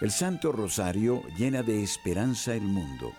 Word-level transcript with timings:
El 0.00 0.10
Santo 0.10 0.50
Rosario 0.50 1.22
llena 1.36 1.62
de 1.62 1.82
esperanza 1.82 2.54
el 2.54 2.62
mundo 2.62 3.12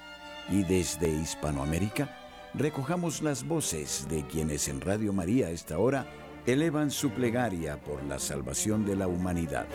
y 0.49 0.63
desde 0.63 1.09
Hispanoamérica 1.09 2.17
recojamos 2.55 3.21
las 3.21 3.47
voces 3.47 4.07
de 4.09 4.25
quienes 4.25 4.67
en 4.67 4.81
Radio 4.81 5.13
María 5.13 5.47
a 5.47 5.51
esta 5.51 5.77
hora 5.77 6.07
elevan 6.47 6.89
su 6.89 7.11
plegaria 7.11 7.79
por 7.79 8.03
la 8.03 8.17
salvación 8.17 8.83
de 8.83 8.95
la 8.95 9.07
humanidad. 9.07 9.67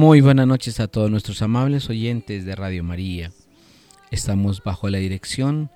Muy 0.00 0.22
buenas 0.22 0.46
noches 0.46 0.80
a 0.80 0.88
todos 0.88 1.10
nuestros 1.10 1.42
amables 1.42 1.90
oyentes 1.90 2.46
de 2.46 2.56
Radio 2.56 2.82
María. 2.82 3.32
Estamos 4.10 4.64
bajo 4.64 4.88
la 4.88 4.96
dirección 4.96 5.70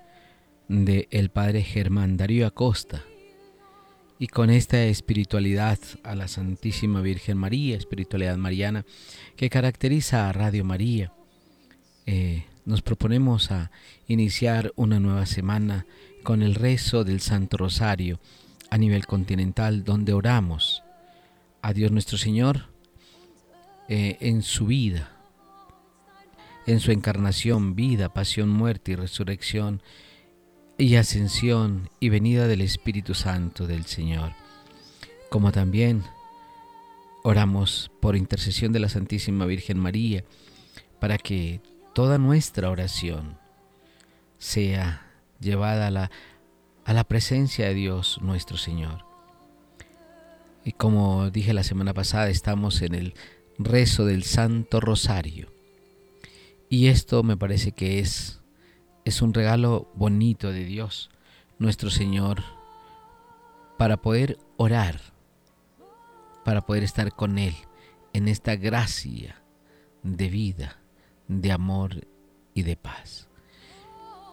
de 0.66 1.08
el 1.10 1.28
Padre 1.28 1.62
Germán 1.62 2.16
Darío 2.16 2.46
Acosta 2.46 3.04
y 4.18 4.28
con 4.28 4.48
esta 4.48 4.82
espiritualidad 4.84 5.78
a 6.04 6.14
la 6.14 6.26
Santísima 6.26 7.02
Virgen 7.02 7.36
María, 7.36 7.76
espiritualidad 7.76 8.38
mariana 8.38 8.86
que 9.36 9.50
caracteriza 9.50 10.26
a 10.26 10.32
Radio 10.32 10.64
María, 10.64 11.12
eh, 12.06 12.46
nos 12.64 12.80
proponemos 12.80 13.50
a 13.50 13.70
iniciar 14.08 14.72
una 14.74 15.00
nueva 15.00 15.26
semana 15.26 15.84
con 16.22 16.42
el 16.42 16.54
rezo 16.54 17.04
del 17.04 17.20
Santo 17.20 17.58
Rosario 17.58 18.20
a 18.70 18.78
nivel 18.78 19.06
continental 19.06 19.84
donde 19.84 20.14
oramos 20.14 20.82
a 21.60 21.74
Dios 21.74 21.92
nuestro 21.92 22.16
Señor 22.16 22.73
eh, 23.88 24.16
en 24.20 24.42
su 24.42 24.66
vida, 24.66 25.10
en 26.66 26.80
su 26.80 26.90
encarnación, 26.90 27.74
vida, 27.74 28.12
pasión, 28.12 28.48
muerte 28.48 28.92
y 28.92 28.94
resurrección 28.94 29.82
y 30.78 30.96
ascensión 30.96 31.90
y 32.00 32.08
venida 32.08 32.48
del 32.48 32.62
Espíritu 32.62 33.14
Santo 33.14 33.66
del 33.66 33.84
Señor. 33.84 34.32
Como 35.30 35.52
también 35.52 36.02
oramos 37.22 37.90
por 38.00 38.16
intercesión 38.16 38.72
de 38.72 38.80
la 38.80 38.88
Santísima 38.88 39.46
Virgen 39.46 39.78
María 39.78 40.24
para 41.00 41.18
que 41.18 41.60
toda 41.94 42.18
nuestra 42.18 42.70
oración 42.70 43.36
sea 44.38 45.06
llevada 45.40 45.88
a 45.88 45.90
la, 45.90 46.10
a 46.84 46.92
la 46.92 47.04
presencia 47.04 47.66
de 47.66 47.74
Dios 47.74 48.18
nuestro 48.22 48.56
Señor. 48.56 49.04
Y 50.64 50.72
como 50.72 51.30
dije 51.30 51.52
la 51.52 51.62
semana 51.62 51.92
pasada, 51.92 52.30
estamos 52.30 52.80
en 52.82 52.94
el 52.94 53.14
rezo 53.58 54.04
del 54.04 54.24
Santo 54.24 54.80
Rosario. 54.80 55.52
Y 56.68 56.88
esto 56.88 57.22
me 57.22 57.36
parece 57.36 57.72
que 57.72 57.98
es, 57.98 58.40
es 59.04 59.22
un 59.22 59.34
regalo 59.34 59.90
bonito 59.94 60.50
de 60.50 60.64
Dios, 60.64 61.10
nuestro 61.58 61.90
Señor, 61.90 62.42
para 63.78 63.96
poder 63.98 64.38
orar, 64.56 65.00
para 66.44 66.62
poder 66.62 66.82
estar 66.82 67.14
con 67.14 67.38
Él 67.38 67.54
en 68.12 68.28
esta 68.28 68.56
gracia 68.56 69.42
de 70.02 70.28
vida, 70.28 70.78
de 71.28 71.52
amor 71.52 72.06
y 72.54 72.62
de 72.62 72.76
paz. 72.76 73.28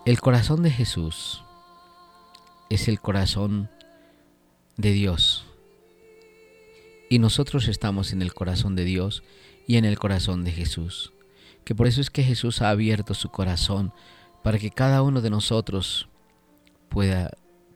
El 0.05 0.19
corazón 0.19 0.63
de 0.63 0.71
Jesús 0.71 1.43
es 2.69 2.87
el 2.87 2.99
corazón 2.99 3.69
de 4.77 4.91
Dios 4.91 5.50
y 7.11 7.19
nosotros 7.19 7.67
estamos 7.67 8.13
en 8.13 8.21
el 8.21 8.33
corazón 8.33 8.77
de 8.77 8.85
Dios 8.85 9.21
y 9.67 9.75
en 9.75 9.83
el 9.83 9.99
corazón 9.99 10.45
de 10.45 10.53
Jesús. 10.53 11.11
Que 11.65 11.75
por 11.75 11.87
eso 11.87 11.99
es 11.99 12.09
que 12.09 12.23
Jesús 12.23 12.61
ha 12.61 12.69
abierto 12.69 13.13
su 13.15 13.27
corazón 13.27 13.91
para 14.45 14.57
que 14.57 14.71
cada 14.71 15.01
uno 15.01 15.19
de 15.19 15.29
nosotros 15.29 16.07
pueda 16.87 17.31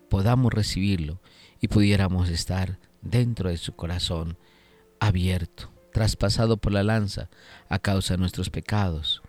podamos 0.09 0.53
recibirlo 0.53 1.19
y 1.59 1.67
pudiéramos 1.67 2.29
estar 2.29 2.79
dentro 3.01 3.49
de 3.49 3.57
su 3.57 3.75
corazón 3.75 4.37
abierto, 5.01 5.69
traspasado 5.91 6.55
por 6.55 6.71
la 6.71 6.83
lanza 6.83 7.29
a 7.67 7.77
causa 7.79 8.13
de 8.13 8.19
nuestros 8.19 8.49
pecados. 8.49 9.21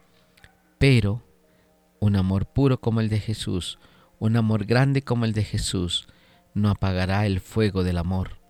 Pero 0.78 1.24
un 1.98 2.14
amor 2.14 2.46
puro 2.46 2.80
como 2.80 3.00
el 3.00 3.08
de 3.08 3.18
Jesús, 3.18 3.80
un 4.20 4.36
amor 4.36 4.66
grande 4.66 5.02
como 5.02 5.24
el 5.24 5.32
de 5.32 5.42
Jesús, 5.42 6.06
no 6.54 6.70
apagará 6.70 7.26
el 7.26 7.40
fuego 7.40 7.82
del 7.82 7.98
amor 7.98 8.45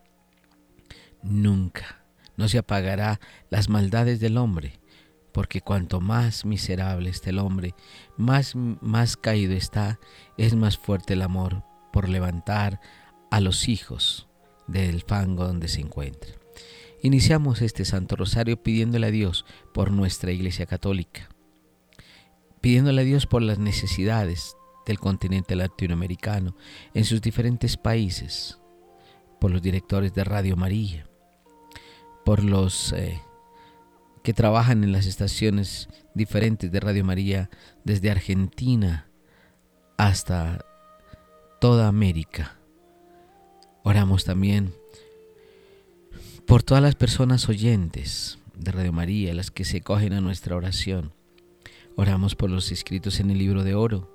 nunca. 1.22 2.04
No 2.36 2.48
se 2.48 2.58
apagará 2.58 3.20
las 3.50 3.68
maldades 3.68 4.20
del 4.20 4.36
hombre, 4.36 4.80
porque 5.32 5.60
cuanto 5.60 6.00
más 6.00 6.44
miserable 6.44 7.10
esté 7.10 7.30
el 7.30 7.38
hombre, 7.38 7.74
más, 8.16 8.54
más 8.54 9.16
caído 9.16 9.54
está, 9.54 9.98
es 10.36 10.54
más 10.54 10.78
fuerte 10.78 11.14
el 11.14 11.22
amor 11.22 11.62
por 11.92 12.08
levantar 12.08 12.80
a 13.30 13.40
los 13.40 13.68
hijos 13.68 14.28
del 14.66 15.02
fango 15.02 15.46
donde 15.46 15.68
se 15.68 15.80
encuentra. 15.80 16.32
Iniciamos 17.02 17.62
este 17.62 17.84
Santo 17.84 18.16
Rosario 18.16 18.62
pidiéndole 18.62 19.06
a 19.06 19.10
Dios 19.10 19.44
por 19.72 19.90
nuestra 19.90 20.32
Iglesia 20.32 20.66
Católica, 20.66 21.28
pidiéndole 22.60 23.02
a 23.02 23.04
Dios 23.04 23.26
por 23.26 23.42
las 23.42 23.58
necesidades 23.58 24.56
del 24.86 24.98
continente 24.98 25.56
latinoamericano 25.56 26.56
en 26.94 27.04
sus 27.04 27.20
diferentes 27.20 27.76
países, 27.76 28.58
por 29.40 29.50
los 29.50 29.62
directores 29.62 30.14
de 30.14 30.24
Radio 30.24 30.56
María, 30.56 31.06
por 32.24 32.42
los 32.42 32.92
eh, 32.92 33.20
que 34.22 34.34
trabajan 34.34 34.82
en 34.82 34.92
las 34.92 35.06
estaciones 35.06 35.88
diferentes 36.14 36.72
de 36.72 36.80
Radio 36.80 37.04
María 37.04 37.50
desde 37.84 38.10
Argentina 38.10 39.08
hasta 39.96 40.64
toda 41.60 41.88
América. 41.88 42.58
Oramos 43.84 44.24
también 44.24 44.74
por 46.46 46.62
todas 46.62 46.82
las 46.82 46.94
personas 46.94 47.48
oyentes 47.48 48.38
de 48.56 48.72
Radio 48.72 48.92
María, 48.92 49.34
las 49.34 49.50
que 49.50 49.64
se 49.64 49.80
cogen 49.80 50.12
a 50.12 50.20
nuestra 50.20 50.56
oración. 50.56 51.12
Oramos 51.96 52.34
por 52.34 52.50
los 52.50 52.70
inscritos 52.70 53.20
en 53.20 53.30
el 53.30 53.38
libro 53.38 53.64
de 53.64 53.74
oro, 53.74 54.10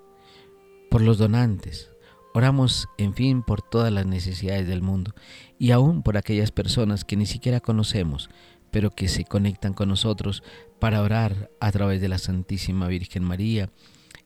por 0.90 1.02
los 1.02 1.18
donantes. 1.18 1.90
Oramos, 2.34 2.88
en 2.98 3.14
fin, 3.14 3.44
por 3.44 3.62
todas 3.62 3.92
las 3.92 4.06
necesidades 4.06 4.68
del 4.68 4.82
mundo 4.82 5.14
y 5.60 5.72
aún 5.72 6.02
por 6.02 6.18
aquellas 6.18 6.52
personas 6.52 7.04
que 7.04 7.18
ni 7.18 7.26
siquiera 7.26 7.60
conocemos, 7.60 8.30
pero 8.72 8.92
que 8.92 9.10
se 9.10 9.26
conectan 9.26 9.74
con 9.74 9.90
nosotros 9.90 10.44
para 10.80 11.02
orar 11.02 11.52
a 11.60 11.72
través 11.72 12.00
de 12.00 12.08
la 12.08 12.18
Santísima 12.18 12.88
Virgen 12.88 13.24
María 13.24 13.70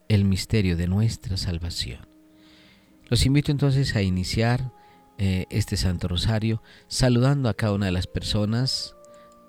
el 0.07 0.23
misterio 0.23 0.77
de 0.77 0.87
nuestra 0.87 1.35
salvación. 1.35 2.07
Los 3.07 3.25
invito 3.25 3.51
entonces 3.51 3.95
a 3.95 4.03
iniciar 4.03 4.71
eh, 5.17 5.45
este 5.49 5.77
Santo 5.77 6.07
Rosario 6.07 6.61
saludando 6.87 7.49
a 7.49 7.53
cada 7.53 7.73
una 7.73 7.87
de 7.87 7.91
las 7.91 8.07
personas 8.07 8.95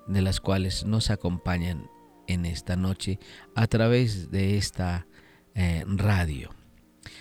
de 0.07 0.21
las 0.21 0.39
cuales 0.39 0.85
nos 0.85 1.09
acompañan 1.09 1.89
en 2.27 2.45
esta 2.45 2.75
noche 2.75 3.19
a 3.55 3.67
través 3.67 4.31
de 4.31 4.57
esta 4.57 5.07
eh, 5.55 5.83
radio. 5.87 6.56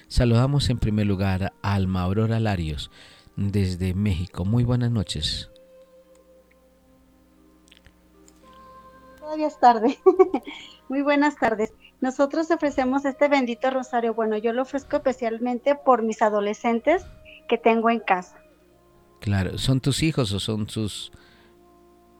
Saludamos 0.08 0.70
en 0.70 0.78
primer 0.78 1.06
lugar 1.06 1.52
a 1.62 1.74
Alma 1.74 2.02
Aurora 2.02 2.38
Larios 2.38 2.90
desde 3.34 3.92
México. 3.92 4.44
Muy 4.44 4.62
buenas 4.62 4.90
noches. 4.90 5.50
Todavía 9.18 9.48
es 9.48 9.58
tarde. 9.58 9.98
Muy 10.88 11.02
buenas 11.02 11.36
tardes. 11.36 11.72
Nosotros 12.00 12.50
ofrecemos 12.52 13.04
este 13.04 13.28
bendito 13.28 13.70
rosario. 13.70 14.14
Bueno, 14.14 14.36
yo 14.36 14.52
lo 14.52 14.62
ofrezco 14.62 14.96
especialmente 14.96 15.74
por 15.74 16.02
mis 16.02 16.22
adolescentes 16.22 17.04
que 17.48 17.58
tengo 17.58 17.90
en 17.90 18.00
casa. 18.00 18.36
Claro, 19.20 19.58
¿son 19.58 19.80
tus 19.80 20.04
hijos 20.04 20.32
o 20.32 20.38
son 20.38 20.68
sus 20.68 21.10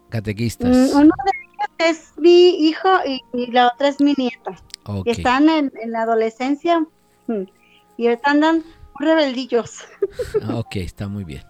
catequistas? 0.09 0.77
Mm, 0.77 0.97
uno 0.97 1.15
de 1.25 1.33
ellos 1.41 1.91
es 1.97 2.13
mi 2.19 2.69
hijo 2.69 2.89
y, 3.07 3.51
la 3.53 3.69
otra 3.69 3.89
es 3.89 4.01
mi 4.01 4.15
nieta. 4.17 4.57
Están 5.05 5.49
en, 5.49 5.73
la 5.87 6.03
adolescencia 6.03 6.81
mm, 7.29 7.45
y 7.97 8.09
andan 8.23 8.63
rebeldillos. 8.99 9.81
ok, 10.55 10.77
está 10.77 11.09
muy 11.09 11.25
bien. 11.25 11.43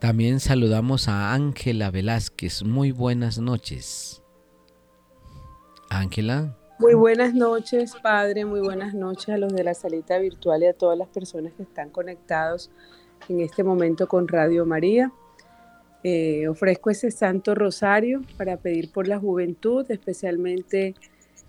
También 0.00 0.38
saludamos 0.38 1.08
a 1.08 1.32
Ángela 1.32 1.90
Velázquez. 1.90 2.62
Muy 2.62 2.92
buenas 2.92 3.38
noches. 3.38 4.22
Ángela. 5.90 6.56
Muy 6.78 6.94
buenas 6.94 7.34
noches, 7.34 7.96
padre. 8.00 8.44
Muy 8.44 8.60
buenas 8.60 8.94
noches 8.94 9.30
a 9.30 9.38
los 9.38 9.52
de 9.52 9.64
la 9.64 9.74
salita 9.74 10.18
virtual 10.18 10.62
y 10.62 10.66
a 10.66 10.72
todas 10.72 10.96
las 10.96 11.08
personas 11.08 11.52
que 11.54 11.64
están 11.64 11.90
conectados 11.90 12.70
en 13.28 13.40
este 13.40 13.64
momento 13.64 14.06
con 14.06 14.28
Radio 14.28 14.64
María. 14.64 15.12
Eh, 16.04 16.46
ofrezco 16.46 16.90
ese 16.90 17.10
Santo 17.10 17.56
Rosario 17.56 18.22
para 18.36 18.56
pedir 18.56 18.92
por 18.92 19.08
la 19.08 19.18
juventud, 19.18 19.84
especialmente 19.90 20.94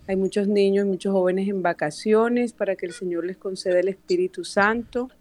hay 0.10 0.16
muchos 0.16 0.48
niños 0.48 0.88
y 0.88 0.90
muchos 0.90 1.12
jóvenes 1.14 1.48
en 1.48 1.62
vacaciones 1.62 2.52
para 2.52 2.76
que 2.76 2.88
el 2.88 2.94
Señor 2.94 3.28
les 3.28 3.38
conceda 3.38 3.80
el 3.80 3.90
Espíritu 3.90 4.44
Santo, 4.44 5.12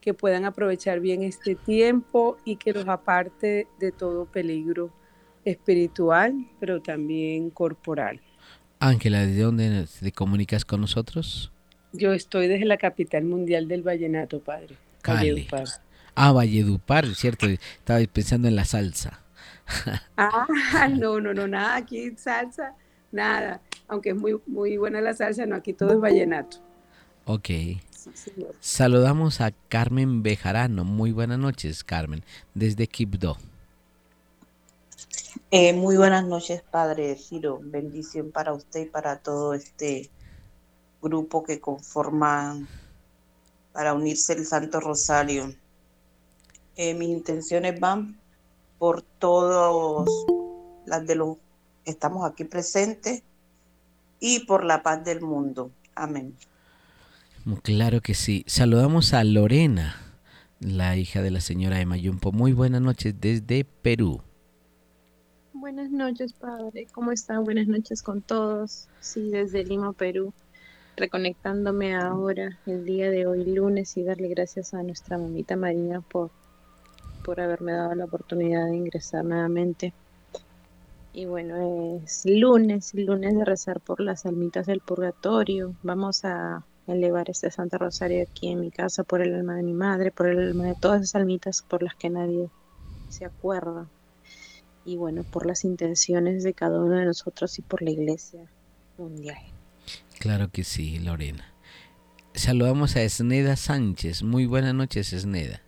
que 0.00 0.14
puedan 0.14 0.44
aprovechar 0.44 1.00
bien 1.00 1.24
este 1.24 1.56
tiempo 1.56 2.38
y 2.44 2.54
que 2.54 2.72
los 2.72 2.86
aparte 2.86 3.66
de 3.80 3.90
todo 3.90 4.26
peligro 4.26 4.92
espiritual, 5.44 6.46
pero 6.60 6.80
también 6.80 7.50
corporal. 7.50 8.20
Ángela, 8.78 9.26
¿de 9.26 9.36
dónde 9.36 9.88
te 9.98 10.12
comunicas 10.12 10.64
con 10.64 10.80
nosotros? 10.80 11.50
Yo 11.92 12.12
estoy 12.12 12.46
desde 12.46 12.66
la 12.66 12.76
capital 12.76 13.24
mundial 13.24 13.66
del 13.66 13.82
vallenato, 13.82 14.38
padre. 14.38 14.76
Cali. 15.02 15.48
Ah, 16.14 16.30
Valledupar, 16.30 17.04
cierto. 17.16 17.46
Estaba 17.46 17.98
pensando 18.12 18.46
en 18.46 18.54
la 18.54 18.64
salsa. 18.64 19.24
ah, 20.16 20.46
no, 20.96 21.20
no, 21.20 21.34
no, 21.34 21.48
nada 21.48 21.74
aquí 21.74 22.12
salsa, 22.16 22.76
nada. 23.10 23.60
Aunque 23.90 24.10
es 24.10 24.16
muy, 24.16 24.40
muy 24.46 24.76
buena 24.76 25.00
la 25.00 25.14
salsa, 25.14 25.46
no, 25.46 25.56
aquí 25.56 25.72
todo 25.72 25.92
es 25.92 26.00
vallenato. 26.00 26.58
Ok. 27.24 27.50
Saludamos 28.60 29.40
a 29.40 29.50
Carmen 29.68 30.22
Bejarano. 30.22 30.84
Muy 30.84 31.10
buenas 31.10 31.40
noches, 31.40 31.82
Carmen, 31.82 32.22
desde 32.54 32.86
Quibdó. 32.86 33.36
Eh, 35.50 35.72
muy 35.72 35.96
buenas 35.96 36.24
noches, 36.24 36.62
Padre 36.62 37.16
Ciro. 37.16 37.58
Bendición 37.60 38.30
para 38.30 38.52
usted 38.52 38.82
y 38.82 38.86
para 38.86 39.18
todo 39.18 39.54
este 39.54 40.08
grupo 41.02 41.42
que 41.42 41.58
conforman 41.58 42.68
para 43.72 43.92
unirse 43.92 44.34
el 44.34 44.46
Santo 44.46 44.78
Rosario. 44.78 45.52
Eh, 46.76 46.94
mis 46.94 47.08
intenciones 47.08 47.80
van 47.80 48.20
por 48.78 49.02
todos 49.02 50.08
las 50.86 51.04
de 51.08 51.16
los 51.16 51.38
que 51.84 51.90
estamos 51.90 52.24
aquí 52.24 52.44
presentes 52.44 53.24
y 54.20 54.46
por 54.46 54.64
la 54.64 54.82
paz 54.82 55.04
del 55.04 55.20
mundo. 55.22 55.72
Amén. 55.94 56.36
Claro 57.62 58.00
que 58.00 58.14
sí. 58.14 58.44
Saludamos 58.46 59.14
a 59.14 59.24
Lorena, 59.24 59.96
la 60.60 60.96
hija 60.96 61.22
de 61.22 61.30
la 61.30 61.40
señora 61.40 61.80
Emma 61.80 61.96
Yumpo. 61.96 62.30
Muy 62.30 62.52
buenas 62.52 62.82
noches 62.82 63.14
desde 63.18 63.64
Perú. 63.64 64.20
Buenas 65.52 65.90
noches, 65.90 66.32
padre. 66.34 66.86
¿Cómo 66.92 67.10
están? 67.12 67.44
Buenas 67.44 67.66
noches 67.66 68.02
con 68.02 68.22
todos. 68.22 68.86
Sí, 69.00 69.30
desde 69.30 69.64
Lima, 69.64 69.92
Perú 69.92 70.32
reconectándome 71.00 71.96
ahora, 71.96 72.58
el 72.66 72.84
día 72.84 73.10
de 73.10 73.26
hoy, 73.26 73.44
lunes, 73.44 73.96
y 73.96 74.04
darle 74.04 74.28
gracias 74.28 74.74
a 74.74 74.82
nuestra 74.82 75.16
mamita 75.18 75.56
Marina 75.56 76.02
por, 76.02 76.30
por 77.24 77.40
haberme 77.40 77.72
dado 77.72 77.94
la 77.94 78.04
oportunidad 78.04 78.66
de 78.66 78.76
ingresar 78.76 79.24
nuevamente. 79.24 79.92
Y 81.12 81.24
bueno, 81.26 82.00
es 82.04 82.22
lunes, 82.24 82.94
lunes 82.94 83.34
de 83.34 83.44
rezar 83.44 83.80
por 83.80 84.00
las 84.00 84.26
almitas 84.26 84.66
del 84.66 84.80
purgatorio. 84.80 85.74
Vamos 85.82 86.24
a 86.24 86.64
elevar 86.86 87.30
este 87.30 87.50
Santa 87.50 87.78
Rosario 87.78 88.22
aquí 88.22 88.48
en 88.48 88.60
mi 88.60 88.70
casa 88.70 89.02
por 89.02 89.20
el 89.20 89.34
alma 89.34 89.56
de 89.56 89.62
mi 89.62 89.72
madre, 89.72 90.12
por 90.12 90.28
el 90.28 90.38
alma 90.38 90.66
de 90.66 90.76
todas 90.76 91.02
esas 91.02 91.16
almitas 91.16 91.62
por 91.62 91.82
las 91.82 91.94
que 91.96 92.10
nadie 92.10 92.48
se 93.08 93.24
acuerda. 93.24 93.88
Y 94.84 94.96
bueno, 94.96 95.24
por 95.24 95.46
las 95.46 95.64
intenciones 95.64 96.42
de 96.42 96.54
cada 96.54 96.80
uno 96.80 96.96
de 96.96 97.04
nosotros 97.04 97.58
y 97.58 97.62
por 97.62 97.82
la 97.82 97.90
iglesia 97.90 98.40
mundial. 98.96 99.38
Claro 100.18 100.50
que 100.50 100.64
sí, 100.64 100.98
Lorena. 101.00 101.52
Saludamos 102.34 102.94
a 102.96 103.02
Esneda 103.02 103.56
Sánchez. 103.56 104.22
Muy 104.22 104.46
buenas 104.46 104.74
noches, 104.74 105.12
Esneda. 105.12 105.62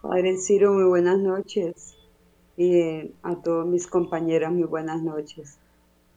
Padre 0.00 0.36
Ciro, 0.38 0.72
muy 0.72 0.84
buenas 0.84 1.18
noches. 1.18 1.99
Y 2.62 3.14
a 3.22 3.36
todos 3.36 3.66
mis 3.66 3.86
compañeras, 3.86 4.52
muy 4.52 4.64
buenas 4.64 5.02
noches. 5.02 5.56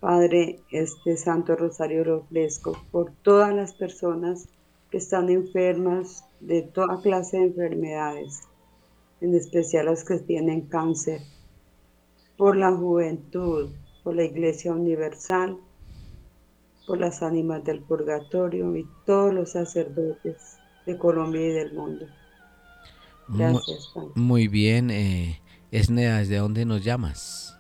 Padre, 0.02 0.60
este 0.72 1.16
Santo 1.16 1.56
Rosario 1.56 2.04
lo 2.04 2.18
ofrezco 2.18 2.78
por 2.92 3.14
todas 3.22 3.56
las 3.56 3.74
personas 3.74 4.50
que 4.92 4.98
están 4.98 5.30
enfermas 5.30 6.26
de 6.42 6.64
toda 6.64 7.00
clase 7.02 7.38
de 7.38 7.44
enfermedades, 7.46 8.42
en 9.22 9.36
especial 9.36 9.86
las 9.86 10.04
que 10.04 10.18
tienen 10.18 10.68
cáncer, 10.68 11.22
por 12.36 12.58
la 12.58 12.74
juventud, 12.74 13.70
por 14.04 14.14
la 14.14 14.26
Iglesia 14.26 14.74
Universal, 14.74 15.58
por 16.86 17.00
las 17.00 17.24
ánimas 17.24 17.64
del 17.64 17.80
purgatorio 17.80 18.76
y 18.76 18.86
todos 19.06 19.34
los 19.34 19.54
sacerdotes 19.54 20.58
de 20.86 20.98
Colombia 20.98 21.40
y 21.42 21.54
del 21.54 21.74
mundo. 21.74 22.06
Gracias. 23.30 23.94
Muy, 24.16 24.50
bien. 24.50 24.92
Eh, 24.92 25.40
Esnea, 25.74 26.18
¿desde 26.18 26.38
dónde 26.38 26.66
nos 26.66 26.84
llamas? 26.84 27.58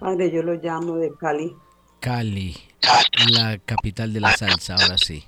Padre, 0.00 0.32
yo 0.32 0.42
lo 0.42 0.54
llamo 0.54 0.96
de 0.96 1.14
Cali. 1.14 1.54
Cali, 2.00 2.56
la 3.30 3.58
capital 3.58 4.12
de 4.12 4.20
la 4.20 4.32
salsa, 4.32 4.74
ahora 4.74 4.98
sí. 4.98 5.22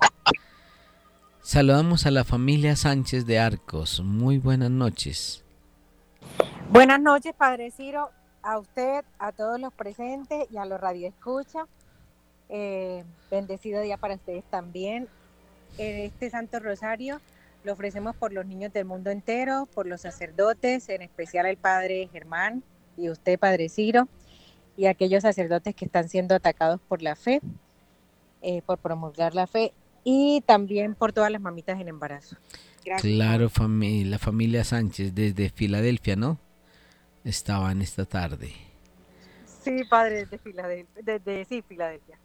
Saludamos 1.39 2.05
a 2.05 2.11
la 2.11 2.25
familia 2.25 2.75
Sánchez 2.75 3.25
de 3.25 3.39
Arcos. 3.39 4.01
Muy 4.01 4.39
buenas 4.39 4.71
noches. 4.71 5.45
Buenas 6.69 6.99
noches, 6.99 7.33
Padre 7.33 7.71
Ciro, 7.71 8.09
a 8.43 8.59
usted, 8.59 9.05
a 9.17 9.31
todos 9.31 9.57
los 9.57 9.71
presentes 9.71 10.51
y 10.51 10.57
a 10.57 10.65
los 10.65 10.81
radioescuchas. 10.81 11.63
Eh, 12.49 13.05
bendecido 13.31 13.81
día 13.81 13.95
para 13.95 14.15
ustedes 14.15 14.43
también. 14.49 15.07
En 15.77 15.99
este 15.99 16.29
Santo 16.29 16.59
Rosario 16.59 17.21
Lo 17.63 17.73
ofrecemos 17.73 18.15
por 18.15 18.31
los 18.33 18.45
niños 18.45 18.71
del 18.71 18.85
mundo 18.85 19.09
entero, 19.09 19.67
por 19.73 19.87
los 19.87 20.01
sacerdotes, 20.01 20.89
en 20.89 21.01
especial 21.01 21.45
el 21.45 21.57
Padre 21.57 22.09
Germán 22.11 22.63
y 22.95 23.09
usted, 23.09 23.37
Padre 23.37 23.69
Ciro, 23.69 24.07
y 24.75 24.85
aquellos 24.85 25.23
sacerdotes 25.23 25.75
que 25.75 25.85
están 25.85 26.07
siendo 26.07 26.35
atacados 26.35 26.79
por 26.87 27.01
la 27.01 27.15
fe, 27.15 27.41
eh, 28.41 28.61
por 28.65 28.77
promulgar 28.77 29.35
la 29.35 29.47
fe, 29.47 29.73
y 30.03 30.41
también 30.45 30.95
por 30.95 31.11
todas 31.11 31.29
las 31.29 31.41
mamitas 31.41 31.79
en 31.81 31.89
embarazo. 31.89 32.37
Claro, 33.01 33.51
la 33.57 34.19
familia 34.19 34.63
Sánchez 34.63 35.13
desde 35.13 35.49
Filadelfia, 35.49 36.15
¿no? 36.15 36.39
Estaban 37.25 37.81
esta 37.81 38.05
tarde. 38.05 38.53
Sí, 39.45 39.81
padre, 39.89 40.19
desde 40.19 40.37
Filadelfia. 40.37 41.03
Desde, 41.03 41.43
sí, 41.43 41.61
Filadelfia. 41.67 42.17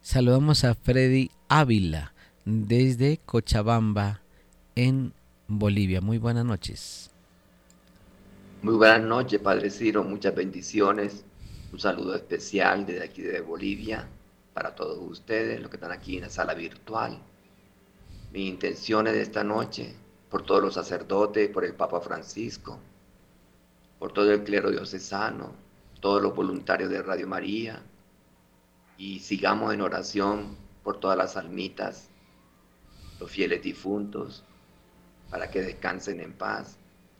Saludamos 0.00 0.62
a 0.62 0.74
Freddy 0.76 1.32
Ávila 1.48 2.12
desde 2.44 3.18
Cochabamba, 3.18 4.22
en 4.78 5.12
Bolivia. 5.48 6.00
Muy 6.00 6.18
buenas 6.18 6.44
noches. 6.44 7.10
Muy 8.62 8.76
buenas 8.76 9.02
noches, 9.02 9.40
Padre 9.40 9.70
Ciro. 9.70 10.04
Muchas 10.04 10.36
bendiciones. 10.36 11.24
Un 11.72 11.80
saludo 11.80 12.14
especial 12.14 12.86
desde 12.86 13.02
aquí 13.02 13.22
de 13.22 13.40
Bolivia 13.40 14.08
para 14.54 14.76
todos 14.76 14.98
ustedes, 15.00 15.60
los 15.60 15.68
que 15.68 15.78
están 15.78 15.90
aquí 15.90 16.14
en 16.14 16.22
la 16.22 16.30
sala 16.30 16.54
virtual. 16.54 17.18
Mi 18.32 18.46
intención 18.46 19.08
es 19.08 19.14
de 19.14 19.22
esta 19.22 19.42
noche, 19.42 19.96
por 20.30 20.42
todos 20.42 20.62
los 20.62 20.74
sacerdotes, 20.74 21.50
por 21.50 21.64
el 21.64 21.74
Papa 21.74 22.00
Francisco, 22.00 22.78
por 23.98 24.12
todo 24.12 24.32
el 24.32 24.44
clero 24.44 24.70
diocesano, 24.70 25.54
todos 25.98 26.22
los 26.22 26.36
voluntarios 26.36 26.88
de 26.88 27.02
Radio 27.02 27.26
María, 27.26 27.82
y 28.96 29.18
sigamos 29.18 29.74
en 29.74 29.80
oración 29.80 30.56
por 30.84 31.00
todas 31.00 31.18
las 31.18 31.36
almitas, 31.36 32.10
los 33.18 33.28
fieles 33.28 33.60
difuntos, 33.60 34.44
para 35.30 35.50
que 35.50 35.62
descansen 35.62 36.20
en 36.20 36.32
paz, 36.32 36.78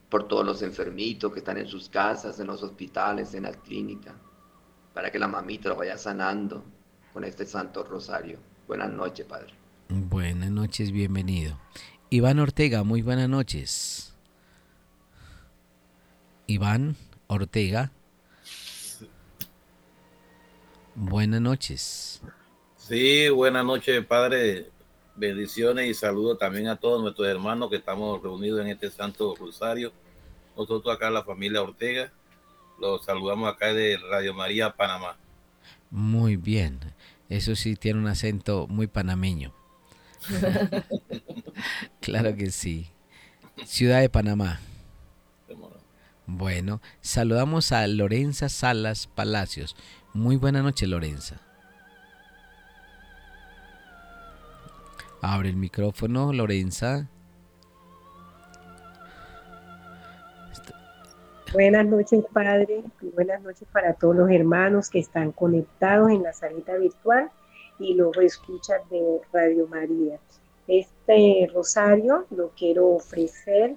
por 0.09 0.27
todos 0.27 0.45
los 0.45 0.63
enfermitos 0.63 1.33
que 1.33 1.41
están 1.41 1.59
en 1.59 1.69
sus 1.69 1.89
casas, 1.89 2.41
en 2.41 2.47
los 2.47 2.63
hospitales, 2.63 3.35
en 3.35 3.45
las 3.45 3.57
clínicas, 3.59 4.15
para 4.95 5.11
que 5.11 5.19
la 5.19 5.29
mamita 5.29 5.69
lo 5.69 5.77
vaya 5.77 5.99
sanando 5.99 6.65
con 7.13 7.25
este 7.25 7.45
Santo 7.45 7.85
Rosario. 7.85 8.39
Buenas 8.67 8.91
noches, 8.91 9.27
Padre. 9.27 9.53
Buenas 9.89 10.51
noches, 10.51 10.93
bienvenido. 10.93 11.59
Iván 12.11 12.39
Ortega, 12.39 12.85
muy 12.85 13.03
buenas 13.03 13.29
noches. 13.29 14.15
Iván 16.47 16.97
Ortega. 17.27 17.93
Buenas 20.95 21.41
noches. 21.41 22.23
Sí, 22.77 23.29
buenas 23.29 23.65
noches, 23.65 24.05
Padre 24.07 24.78
bendiciones 25.19 25.89
y 25.89 25.95
saludos 25.95 26.39
también 26.39 26.69
a 26.69 26.77
todos 26.77 27.03
nuestros 27.03 27.29
hermanos 27.29 27.71
que 27.71 27.77
estamos 27.77 28.23
reunidos 28.23 28.61
en 28.61 28.69
este 28.69 28.91
Santo 28.91 29.35
Rosario. 29.35 29.93
Nosotros 30.57 30.95
acá, 30.95 31.11
la 31.11 31.25
familia 31.25 31.63
Ortega, 31.63 32.13
los 32.81 33.05
saludamos 33.05 33.53
acá 33.53 33.73
de 33.73 33.99
Radio 34.11 34.35
María, 34.35 34.71
Panamá. 34.71 35.17
Muy 35.91 36.37
bien, 36.37 36.81
eso 37.29 37.57
sí 37.57 37.77
tiene 37.77 38.01
un 38.01 38.07
acento 38.07 38.67
muy 38.69 38.87
panameño. 38.87 39.53
claro 42.01 42.35
que 42.37 42.51
sí. 42.51 42.89
Ciudad 43.65 44.01
de 44.01 44.09
Panamá. 44.09 44.61
Bueno, 46.27 46.83
saludamos 47.01 47.73
a 47.73 47.87
Lorenza 47.87 48.49
Salas 48.49 49.07
Palacios. 49.07 49.77
Muy 50.13 50.37
buena 50.37 50.63
noche, 50.63 50.87
Lorenza. 50.87 51.41
Abre 55.21 55.49
el 55.49 55.57
micrófono, 55.57 56.33
Lorenza. 56.33 57.09
Buenas 61.53 61.87
noches, 61.87 62.25
Padre, 62.33 62.85
buenas 63.15 63.43
noches 63.43 63.67
para 63.73 63.95
todos 63.95 64.15
los 64.15 64.31
hermanos 64.31 64.91
que 64.91 64.99
están 64.99 65.33
conectados 65.33 66.11
en 66.11 66.23
la 66.23 66.33
salita 66.33 66.77
virtual 66.77 67.31
y 67.79 67.95
los 67.95 68.17
escuchas 68.19 68.81
de 68.91 69.21
Radio 69.33 69.67
María. 69.67 70.19
Este 70.67 71.51
rosario 71.53 72.27
lo 72.31 72.51
quiero 72.51 72.89
ofrecer 72.89 73.77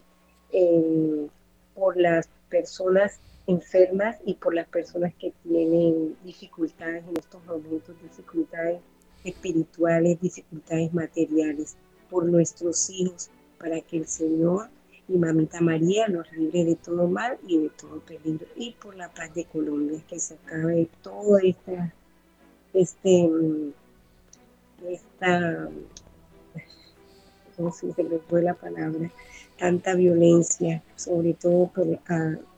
eh, 0.51 1.27
por 1.74 1.98
las 1.98 2.29
personas 2.50 3.19
enfermas 3.48 4.17
y 4.25 4.36
por 4.36 4.53
las 4.53 4.67
personas 4.67 5.13
que 5.15 5.33
tienen 5.41 6.17
dificultades 6.24 7.03
en 7.07 7.17
estos 7.17 7.43
momentos, 7.45 7.95
dificultades 8.03 8.81
espirituales, 9.23 10.19
dificultades 10.21 10.93
materiales, 10.93 11.75
por 12.09 12.25
nuestros 12.25 12.89
hijos, 12.89 13.29
para 13.57 13.79
que 13.81 13.97
el 13.97 14.07
Señor 14.07 14.69
y 15.07 15.17
Mamita 15.17 15.61
María 15.61 16.07
nos 16.07 16.31
libre 16.31 16.65
de 16.65 16.75
todo 16.75 17.07
mal 17.07 17.37
y 17.47 17.57
de 17.57 17.69
todo 17.69 17.99
peligro, 17.99 18.45
y 18.55 18.71
por 18.73 18.95
la 18.95 19.09
paz 19.09 19.33
de 19.33 19.45
Colombia, 19.45 20.01
que 20.07 20.19
se 20.19 20.35
acabe 20.35 20.89
todo 21.01 21.37
esta, 21.39 21.93
este, 22.73 23.29
esta, 24.87 25.69
no 27.57 27.71
si 27.71 27.91
se 27.91 28.03
me 28.03 28.19
fue 28.19 28.41
la 28.41 28.53
palabra, 28.53 29.11
tanta 29.57 29.93
violencia, 29.95 30.81
sobre 30.95 31.33
todo 31.33 31.67
por 31.67 31.87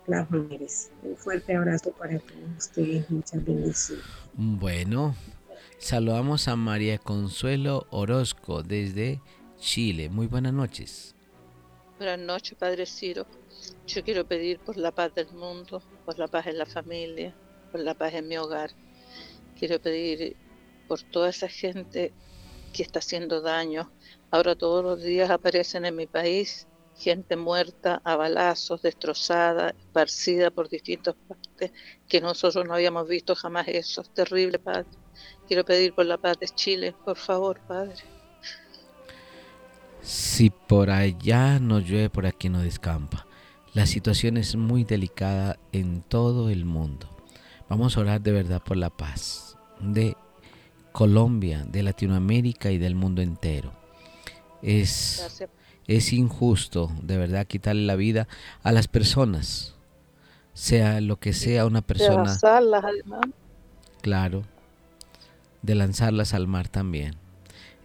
las 0.07 0.31
mujeres. 0.31 0.91
Un 1.03 1.17
fuerte 1.17 1.55
abrazo 1.55 1.91
para 1.91 2.19
todos 2.19 2.57
ustedes, 2.57 3.09
muchas 3.09 3.43
bendiciones. 3.43 4.05
Bueno, 4.35 5.15
Saludamos 5.83 6.47
a 6.47 6.55
María 6.55 6.97
Consuelo 6.97 7.87
Orozco 7.89 8.63
desde 8.63 9.19
Chile. 9.57 10.07
Muy 10.07 10.27
buenas 10.27 10.53
noches. 10.53 11.13
Buenas 11.97 12.19
noches, 12.19 12.57
Padre 12.57 12.85
Ciro. 12.85 13.27
Yo 13.85 14.01
quiero 14.01 14.25
pedir 14.25 14.59
por 14.59 14.77
la 14.77 14.93
paz 14.93 15.13
del 15.13 15.29
mundo, 15.33 15.83
por 16.05 16.17
la 16.17 16.29
paz 16.29 16.47
en 16.47 16.57
la 16.57 16.65
familia, 16.65 17.35
por 17.69 17.81
la 17.81 17.95
paz 17.95 18.13
en 18.13 18.29
mi 18.29 18.37
hogar. 18.37 18.71
Quiero 19.59 19.77
pedir 19.81 20.37
por 20.87 21.01
toda 21.01 21.27
esa 21.27 21.49
gente 21.49 22.13
que 22.71 22.81
está 22.81 22.99
haciendo 22.99 23.41
daño. 23.41 23.91
Ahora 24.31 24.55
todos 24.55 24.85
los 24.85 25.03
días 25.03 25.29
aparecen 25.29 25.83
en 25.83 25.97
mi 25.97 26.07
país 26.07 26.65
gente 26.95 27.35
muerta 27.35 28.01
a 28.05 28.15
balazos, 28.15 28.81
destrozada, 28.81 29.75
esparcida 29.77 30.49
por 30.49 30.69
distintas 30.69 31.15
partes, 31.27 31.73
que 32.07 32.21
nosotros 32.21 32.65
no 32.65 32.73
habíamos 32.73 33.05
visto 33.05 33.35
jamás 33.35 33.67
eso. 33.67 33.99
Es 33.99 34.13
terrible, 34.13 34.59
Padre. 34.59 35.02
Quiero 35.47 35.63
pedir 35.65 35.93
por 35.93 36.05
la 36.05 36.17
paz 36.17 36.39
de 36.39 36.47
Chile, 36.47 36.95
por 37.05 37.17
favor, 37.17 37.59
Padre. 37.67 37.95
Si 40.01 40.49
por 40.49 40.89
allá 40.89 41.59
no 41.59 41.79
llueve, 41.79 42.09
por 42.09 42.25
aquí 42.25 42.49
no 42.49 42.61
descampa. 42.61 43.25
La 43.73 43.85
situación 43.85 44.37
es 44.37 44.55
muy 44.55 44.83
delicada 44.83 45.57
en 45.71 46.01
todo 46.01 46.49
el 46.49 46.65
mundo. 46.65 47.09
Vamos 47.69 47.97
a 47.97 48.01
orar 48.01 48.21
de 48.21 48.31
verdad 48.31 48.61
por 48.61 48.77
la 48.77 48.89
paz 48.89 49.57
de 49.79 50.15
Colombia, 50.91 51.65
de 51.67 51.83
Latinoamérica 51.83 52.71
y 52.71 52.77
del 52.77 52.95
mundo 52.95 53.21
entero. 53.21 53.73
Es, 54.61 55.47
es 55.87 56.13
injusto, 56.13 56.91
de 57.01 57.17
verdad, 57.17 57.47
quitarle 57.47 57.83
la 57.83 57.95
vida 57.95 58.27
a 58.61 58.71
las 58.71 58.87
personas, 58.87 59.75
sea 60.53 61.01
lo 61.01 61.19
que 61.19 61.33
sea 61.33 61.65
una 61.65 61.81
persona. 61.81 62.37
Claro, 64.01 64.43
de 65.63 65.75
lanzarlas 65.75 66.33
al 66.33 66.47
mar 66.47 66.67
también. 66.67 67.15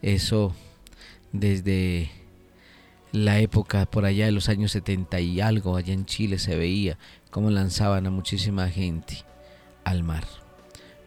Eso 0.02 0.54
desde 1.32 2.10
la 3.12 3.40
época 3.40 3.86
por 3.86 4.04
allá 4.04 4.26
de 4.26 4.32
los 4.32 4.48
años 4.48 4.72
70 4.72 5.20
y 5.20 5.40
algo, 5.40 5.76
allá 5.76 5.94
en 5.94 6.04
Chile 6.04 6.38
se 6.38 6.56
veía 6.56 6.98
cómo 7.30 7.50
lanzaban 7.50 8.06
a 8.06 8.10
muchísima 8.10 8.68
gente 8.68 9.24
al 9.84 10.02
mar. 10.02 10.24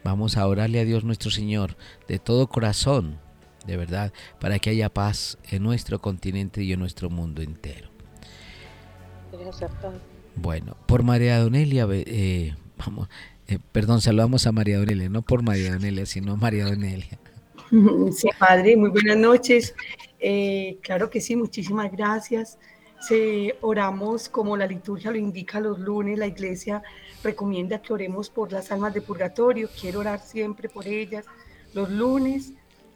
Vamos 0.03 0.37
a 0.37 0.47
orarle 0.47 0.79
a 0.79 0.85
Dios 0.85 1.03
nuestro 1.03 1.29
Señor 1.29 1.77
de 2.07 2.17
todo 2.17 2.47
corazón, 2.47 3.19
de 3.67 3.77
verdad, 3.77 4.11
para 4.39 4.57
que 4.57 4.71
haya 4.71 4.89
paz 4.89 5.37
en 5.51 5.61
nuestro 5.61 6.01
continente 6.01 6.63
y 6.63 6.73
en 6.73 6.79
nuestro 6.79 7.09
mundo 7.11 7.43
entero. 7.43 7.89
Bueno, 10.35 10.75
por 10.87 11.03
María 11.03 11.39
Donelia, 11.39 11.87
eh, 11.91 12.55
vamos, 12.77 13.09
eh, 13.51 13.59
perdón, 13.71 14.01
saludamos 14.01 14.47
a 14.47 14.51
María 14.51 14.79
Donelia, 14.79 15.09
no 15.09 15.21
por 15.21 15.43
María 15.43 15.73
Donelia, 15.73 16.05
sino 16.05 16.37
María 16.37 16.65
Donelia. 16.65 17.19
Sí, 18.11 18.27
padre, 18.37 18.75
muy 18.75 18.89
buenas 18.89 19.15
noches. 19.15 19.73
Eh, 20.19 20.77
claro 20.81 21.09
que 21.09 21.21
sí, 21.21 21.37
muchísimas 21.37 21.89
gracias. 21.91 22.57
Se, 22.99 23.55
oramos 23.61 24.27
como 24.27 24.57
la 24.57 24.67
liturgia 24.67 25.09
lo 25.09 25.17
indica 25.17 25.59
los 25.59 25.79
lunes, 25.79 26.19
la 26.19 26.27
iglesia 26.27 26.83
recomienda 27.23 27.81
que 27.81 27.93
oremos 27.93 28.29
por 28.29 28.51
las 28.51 28.71
almas 28.71 28.93
de 28.93 29.01
purgatorio. 29.01 29.69
Quiero 29.79 30.01
orar 30.01 30.19
siempre 30.19 30.67
por 30.67 30.87
ellas 30.87 31.25
los 31.73 31.89
lunes 31.89 32.53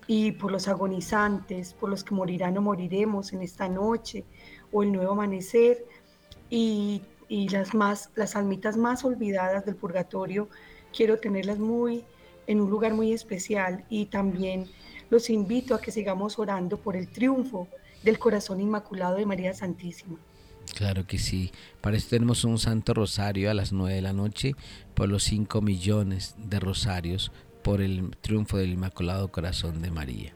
y 0.07 0.33
por 0.33 0.51
los 0.51 0.67
agonizantes, 0.67 1.73
por 1.73 1.89
los 1.89 2.03
que 2.03 2.13
morirán 2.13 2.57
o 2.57 2.61
moriremos 2.61 3.33
en 3.33 3.41
esta 3.41 3.69
noche 3.69 4.25
o 4.71 4.83
el 4.83 4.91
nuevo 4.91 5.13
amanecer. 5.13 5.85
Y 6.49 7.01
y 7.27 7.49
las 7.49 7.73
más 7.73 8.09
las 8.15 8.35
almitas 8.35 8.77
más 8.77 9.03
olvidadas 9.03 9.65
del 9.65 9.75
purgatorio 9.75 10.49
quiero 10.95 11.19
tenerlas 11.19 11.59
muy 11.59 12.03
en 12.47 12.61
un 12.61 12.69
lugar 12.69 12.93
muy 12.93 13.11
especial 13.11 13.85
y 13.89 14.05
también 14.05 14.69
los 15.09 15.29
invito 15.29 15.75
a 15.75 15.81
que 15.81 15.91
sigamos 15.91 16.39
orando 16.39 16.77
por 16.77 16.95
el 16.95 17.07
triunfo 17.07 17.67
del 18.03 18.19
corazón 18.19 18.61
inmaculado 18.61 19.15
de 19.17 19.25
María 19.25 19.53
Santísima. 19.53 20.17
Claro 20.73 21.05
que 21.05 21.17
sí. 21.17 21.51
Para 21.81 21.97
eso 21.97 22.07
tenemos 22.09 22.43
un 22.43 22.57
Santo 22.57 22.93
Rosario 22.93 23.49
a 23.49 23.53
las 23.53 23.71
9 23.71 23.95
de 23.95 24.01
la 24.01 24.13
noche 24.13 24.55
por 24.93 25.09
los 25.09 25.23
5 25.23 25.61
millones 25.61 26.35
de 26.37 26.59
rosarios 26.59 27.31
por 27.63 27.81
el 27.81 28.15
triunfo 28.21 28.57
del 28.57 28.73
Inmaculado 28.73 29.31
Corazón 29.31 29.81
de 29.81 29.91
María. 29.91 30.33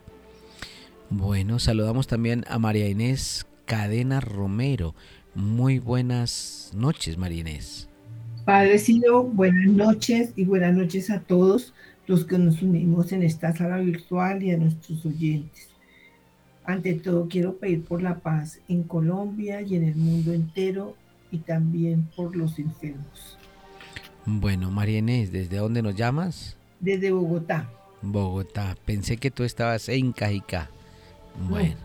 Bueno, 1.09 1.59
saludamos 1.59 2.07
también 2.07 2.45
a 2.47 2.59
María 2.59 2.87
Inés 2.87 3.47
Cadena 3.65 4.19
Romero. 4.19 4.95
Muy 5.39 5.79
buenas 5.79 6.69
noches, 6.75 7.17
María 7.17 7.39
Inés. 7.39 7.87
Padre 8.43 8.77
Silo, 8.77 9.23
buenas 9.23 9.67
noches 9.67 10.33
y 10.35 10.43
buenas 10.43 10.75
noches 10.75 11.09
a 11.09 11.21
todos 11.21 11.73
los 12.07 12.25
que 12.25 12.37
nos 12.37 12.61
unimos 12.61 13.13
en 13.13 13.23
esta 13.23 13.55
sala 13.55 13.77
virtual 13.77 14.43
y 14.43 14.51
a 14.51 14.57
nuestros 14.57 15.05
oyentes. 15.05 15.69
Ante 16.65 16.93
todo, 16.95 17.29
quiero 17.29 17.55
pedir 17.55 17.85
por 17.85 18.01
la 18.01 18.19
paz 18.19 18.59
en 18.67 18.83
Colombia 18.83 19.61
y 19.61 19.75
en 19.77 19.85
el 19.85 19.95
mundo 19.95 20.33
entero 20.33 20.97
y 21.31 21.37
también 21.37 22.09
por 22.17 22.35
los 22.35 22.59
enfermos. 22.59 23.37
Bueno, 24.25 24.69
María 24.71 24.97
Inés, 24.97 25.31
¿desde 25.31 25.55
dónde 25.55 25.81
nos 25.81 25.95
llamas? 25.95 26.57
Desde 26.81 27.13
Bogotá. 27.13 27.69
Bogotá. 28.01 28.75
Pensé 28.83 29.15
que 29.15 29.31
tú 29.31 29.45
estabas 29.45 29.87
en 29.87 30.11
Cajicá. 30.11 30.69
Bueno, 31.47 31.77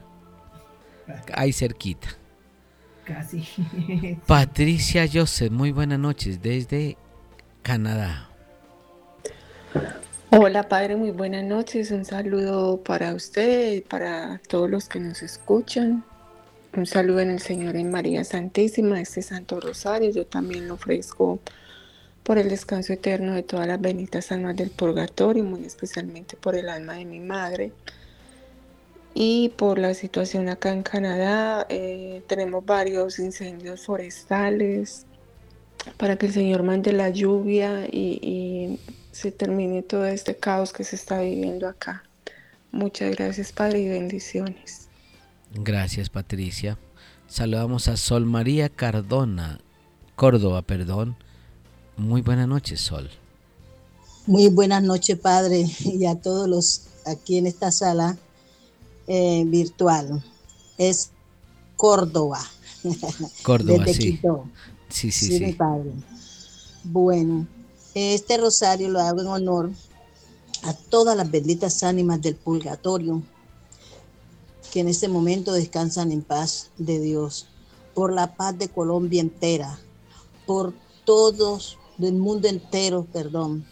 ahí 1.32 1.52
cerquita. 1.52 2.08
Casi. 3.04 3.46
Patricia 4.26 5.06
Joseph, 5.12 5.52
muy 5.52 5.72
buenas 5.72 5.98
noches 5.98 6.40
desde 6.40 6.96
Canadá. 7.62 8.30
Hola 10.30 10.68
Padre, 10.68 10.96
muy 10.96 11.10
buenas 11.10 11.44
noches. 11.44 11.90
Un 11.90 12.04
saludo 12.04 12.82
para 12.82 13.14
usted 13.14 13.74
y 13.74 13.80
para 13.82 14.40
todos 14.48 14.70
los 14.70 14.88
que 14.88 15.00
nos 15.00 15.22
escuchan. 15.22 16.04
Un 16.76 16.86
saludo 16.86 17.20
en 17.20 17.30
el 17.30 17.40
Señor 17.40 17.76
en 17.76 17.90
María 17.90 18.24
Santísima, 18.24 19.00
este 19.00 19.22
Santo 19.22 19.60
Rosario. 19.60 20.10
Yo 20.10 20.26
también 20.26 20.66
lo 20.66 20.74
ofrezco 20.74 21.38
por 22.24 22.38
el 22.38 22.48
descanso 22.48 22.94
eterno 22.94 23.34
de 23.34 23.42
todas 23.44 23.68
las 23.68 23.80
benditas 23.80 24.32
almas 24.32 24.56
del 24.56 24.70
purgatorio, 24.70 25.44
muy 25.44 25.64
especialmente 25.64 26.36
por 26.36 26.56
el 26.56 26.68
alma 26.68 26.94
de 26.94 27.04
mi 27.04 27.20
madre. 27.20 27.70
Y 29.14 29.50
por 29.50 29.78
la 29.78 29.94
situación 29.94 30.48
acá 30.48 30.72
en 30.72 30.82
Canadá, 30.82 31.66
eh, 31.68 32.22
tenemos 32.26 32.66
varios 32.66 33.18
incendios 33.18 33.86
forestales 33.86 35.06
para 35.96 36.16
que 36.16 36.26
el 36.26 36.32
Señor 36.32 36.64
mande 36.64 36.92
la 36.92 37.10
lluvia 37.10 37.86
y 37.86 38.80
se 39.12 39.30
termine 39.30 39.82
todo 39.82 40.06
este 40.06 40.34
caos 40.34 40.72
que 40.72 40.82
se 40.82 40.96
está 40.96 41.20
viviendo 41.20 41.68
acá. 41.68 42.02
Muchas 42.72 43.14
gracias, 43.14 43.52
Padre, 43.52 43.82
y 43.82 43.88
bendiciones. 43.88 44.88
Gracias, 45.54 46.10
Patricia. 46.10 46.76
Saludamos 47.28 47.86
a 47.86 47.96
Sol 47.96 48.26
María 48.26 48.68
Cardona, 48.68 49.60
Córdoba, 50.16 50.62
perdón. 50.62 51.16
Muy 51.96 52.22
buenas 52.22 52.48
noches, 52.48 52.80
Sol. 52.80 53.08
Muy 54.26 54.48
buenas 54.48 54.82
noches, 54.82 55.16
Padre, 55.16 55.64
y 55.84 56.04
a 56.06 56.16
todos 56.16 56.48
los 56.48 56.88
aquí 57.06 57.38
en 57.38 57.46
esta 57.46 57.70
sala 57.70 58.16
eh, 59.06 59.44
virtual. 59.46 60.24
Es 60.78 61.10
Córdoba. 61.76 62.40
Córdoba, 63.42 63.84
sí. 63.86 64.20
sí. 64.90 65.10
Sí, 65.10 65.10
sí, 65.10 65.52
Padre. 65.52 65.92
Bueno, 66.84 67.46
este 67.94 68.36
rosario 68.36 68.88
lo 68.88 69.00
hago 69.00 69.22
en 69.22 69.26
honor 69.26 69.70
a 70.62 70.72
todas 70.72 71.16
las 71.16 71.30
benditas 71.30 71.82
ánimas 71.82 72.22
del 72.22 72.36
purgatorio 72.36 73.22
que 74.72 74.80
en 74.80 74.88
este 74.88 75.08
momento 75.08 75.52
descansan 75.52 76.10
en 76.10 76.22
paz 76.22 76.70
de 76.78 76.98
Dios, 76.98 77.46
por 77.94 78.12
la 78.12 78.34
paz 78.34 78.58
de 78.58 78.68
Colombia 78.68 79.20
entera, 79.20 79.78
por 80.46 80.74
todos 81.04 81.78
del 81.96 82.14
mundo 82.14 82.48
entero, 82.48 83.06
perdón, 83.12 83.64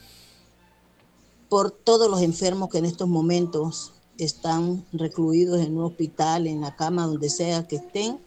por 1.49 1.71
todos 1.71 2.09
los 2.11 2.23
enfermos 2.23 2.69
que 2.69 2.79
en 2.79 2.85
estos 2.85 3.09
momentos 3.09 3.93
están 4.25 4.85
recluidos 4.93 5.61
en 5.61 5.77
un 5.77 5.85
hospital, 5.85 6.47
en 6.47 6.61
la 6.61 6.77
cama, 6.77 7.07
donde 7.07 7.31
sea 7.31 7.67
que 7.67 7.77
estén, 7.77 8.19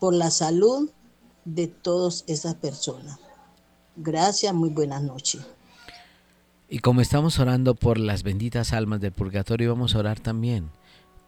por 0.00 0.14
la 0.14 0.30
salud 0.30 0.90
de 1.44 1.66
todas 1.66 2.24
esas 2.26 2.54
personas. 2.54 3.18
Gracias, 3.96 4.52
muy 4.54 4.70
buenas 4.70 5.02
noches. 5.02 5.42
Y 6.68 6.78
como 6.78 7.00
estamos 7.00 7.38
orando 7.38 7.74
por 7.74 7.98
las 7.98 8.22
benditas 8.22 8.72
almas 8.72 9.00
del 9.00 9.12
purgatorio, 9.12 9.70
vamos 9.70 9.94
a 9.94 9.98
orar 9.98 10.20
también 10.20 10.70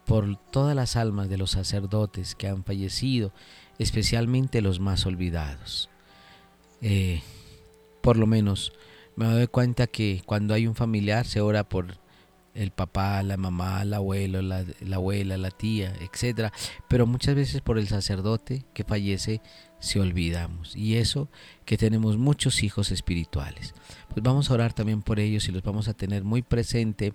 por 0.07 0.37
todas 0.51 0.75
las 0.75 0.97
almas 0.97 1.29
de 1.29 1.39
los 1.39 1.51
sacerdotes 1.51 2.35
que 2.35 2.49
han 2.49 2.65
fallecido, 2.65 3.33
especialmente 3.79 4.63
los 4.63 4.81
más 4.81 5.07
olvidados. 5.07 5.91
Eh, 6.81 7.23
por 8.01 8.17
lo 8.17 8.27
menos 8.27 8.73
me 9.17 9.27
doy 9.27 9.47
cuenta 9.47 9.87
que 9.87 10.23
cuando 10.27 10.55
hay 10.55 10.67
un 10.67 10.75
familiar 10.75 11.27
se 11.27 11.41
ora 11.41 11.69
por 11.69 11.99
el 12.55 12.71
papá, 12.71 13.23
la 13.23 13.37
mamá, 13.37 13.83
el 13.83 13.95
abuelo, 13.95 14.41
la, 14.41 14.65
la 14.81 14.97
abuela, 14.97 15.37
la 15.37 15.51
tía, 15.51 15.93
etc. 16.01 16.53
Pero 16.89 17.07
muchas 17.07 17.35
veces 17.35 17.61
por 17.61 17.79
el 17.79 17.89
sacerdote 17.89 18.65
que 18.73 18.85
fallece 18.85 19.41
si 19.81 19.99
olvidamos. 19.99 20.75
Y 20.77 20.97
eso 20.97 21.29
que 21.65 21.77
tenemos 21.77 22.17
muchos 22.17 22.63
hijos 22.63 22.91
espirituales. 22.91 23.75
Pues 24.09 24.23
vamos 24.23 24.51
a 24.51 24.55
orar 24.55 24.73
también 24.73 25.03
por 25.03 25.21
ellos 25.21 25.49
y 25.49 25.53
los 25.53 25.63
vamos 25.63 25.89
a 25.89 25.95
tener 25.95 26.25
muy 26.25 26.43
presente 26.43 27.13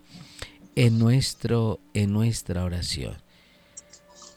en, 0.76 1.00
nuestro, 1.00 1.80
en 1.94 2.14
nuestra 2.14 2.64
oración. 2.64 3.18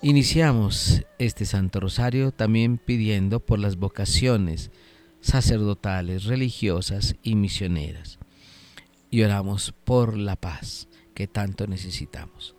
Iniciamos 0.01 1.05
este 1.19 1.45
Santo 1.45 1.79
Rosario 1.79 2.33
también 2.33 2.79
pidiendo 2.79 3.39
por 3.39 3.59
las 3.59 3.77
vocaciones 3.77 4.71
sacerdotales, 5.21 6.25
religiosas 6.25 7.15
y 7.23 7.37
misioneras. 7.37 8.19
Y 9.11 9.23
oramos 9.23 9.73
por 9.85 10.17
la 10.17 10.37
paz 10.37 10.89
que 11.15 11.27
tanto 11.27 11.67
necesitamos. 11.67 12.55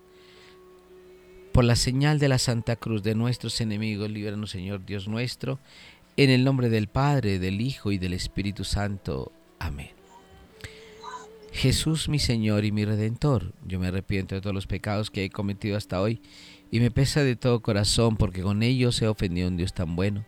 Por 1.52 1.66
la 1.66 1.76
señal 1.76 2.18
de 2.18 2.30
la 2.30 2.40
Santa 2.40 2.76
Cruz 2.76 3.04
de 3.04 3.14
nuestros 3.14 3.62
enemigos, 3.62 4.10
líbranos 4.10 4.52
Señor 4.52 4.86
Dios 4.86 5.08
nuestro, 5.08 5.60
en 6.18 6.30
el 6.30 6.44
nombre 6.44 6.70
del 6.70 6.88
Padre, 6.88 7.40
del 7.40 7.62
Hijo 7.62 7.92
y 7.92 7.98
del 7.98 8.14
Espíritu 8.14 8.64
Santo. 8.64 9.32
Amén. 9.60 9.92
Jesús 11.52 12.10
mi 12.10 12.18
Señor 12.18 12.66
y 12.66 12.72
mi 12.72 12.84
Redentor, 12.84 13.54
yo 13.64 13.80
me 13.80 13.88
arrepiento 13.88 14.34
de 14.34 14.42
todos 14.42 14.56
los 14.56 14.66
pecados 14.66 15.12
que 15.12 15.26
he 15.26 15.30
cometido 15.30 15.78
hasta 15.78 16.02
hoy 16.02 16.20
y 16.72 16.80
me 16.80 16.90
pesa 16.90 17.24
de 17.24 17.36
todo 17.36 17.62
corazón 17.62 18.18
porque 18.18 18.42
con 18.42 18.64
ellos 18.64 19.00
he 19.04 19.08
ofendido 19.08 19.48
a 19.48 19.52
un 19.52 19.58
Dios 19.58 19.74
tan 19.74 19.96
bueno. 19.96 20.26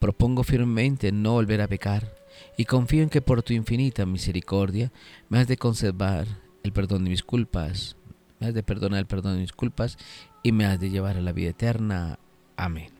Propongo 0.00 0.42
firmemente 0.42 1.12
no 1.12 1.34
volver 1.34 1.60
a 1.60 1.68
pecar 1.68 2.12
y 2.56 2.64
confío 2.64 3.04
en 3.04 3.08
que 3.08 3.22
por 3.22 3.44
tu 3.44 3.52
infinita 3.52 4.04
misericordia 4.06 4.90
me 5.28 5.38
has 5.38 5.46
de 5.46 5.56
conservar 5.56 6.26
el 6.66 6.72
perdón 6.72 7.04
de 7.04 7.10
mis 7.10 7.22
culpas, 7.22 7.96
me 8.38 8.48
has 8.48 8.54
de 8.54 8.62
perdonar 8.62 8.98
el 8.98 9.06
perdón 9.06 9.34
de 9.34 9.40
mis 9.40 9.52
culpas 9.52 9.96
y 10.42 10.52
me 10.52 10.66
has 10.66 10.78
de 10.78 10.90
llevar 10.90 11.16
a 11.16 11.22
la 11.22 11.32
vida 11.32 11.50
eterna. 11.50 12.18
Amén. 12.56 12.90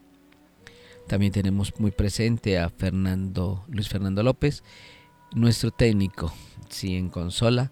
También 1.07 1.33
tenemos 1.33 1.79
muy 1.79 1.91
presente 1.91 2.59
a 2.59 2.71
Fernando, 2.71 3.65
Luis 3.69 3.89
Fernando 3.89 4.23
López, 4.23 4.65
nuestro 5.33 5.71
técnico, 5.71 6.33
sí, 6.69 6.97
en 6.97 7.11
consola, 7.11 7.71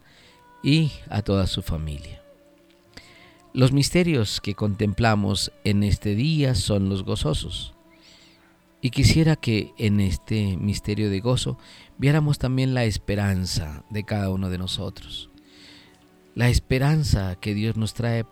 y 0.63 0.93
a 1.09 1.23
toda 1.23 1.47
su 1.47 1.63
familia. 1.63 2.23
Los 3.53 3.73
misterios 3.73 4.41
que 4.41 4.55
contemplamos 4.55 5.53
en 5.65 5.83
este 5.83 6.15
día 6.15 6.55
son 6.55 6.89
los 6.89 7.05
gozosos. 7.05 7.75
Y 8.81 8.91
quisiera 8.91 9.37
que 9.37 9.73
en 9.79 10.01
este 10.01 10.57
misterio 10.57 11.09
de 11.09 11.21
gozo 11.21 11.59
viéramos 11.97 12.39
también 12.39 12.75
la 12.75 12.85
esperanza 12.85 13.85
de 13.91 14.05
cada 14.05 14.31
uno 14.31 14.51
de 14.51 14.59
nosotros. 14.59 15.31
La 16.35 16.49
esperanza 16.49 17.37
que 17.37 17.55
Dios 17.55 17.77
nos 17.77 17.95
trae 17.95 18.27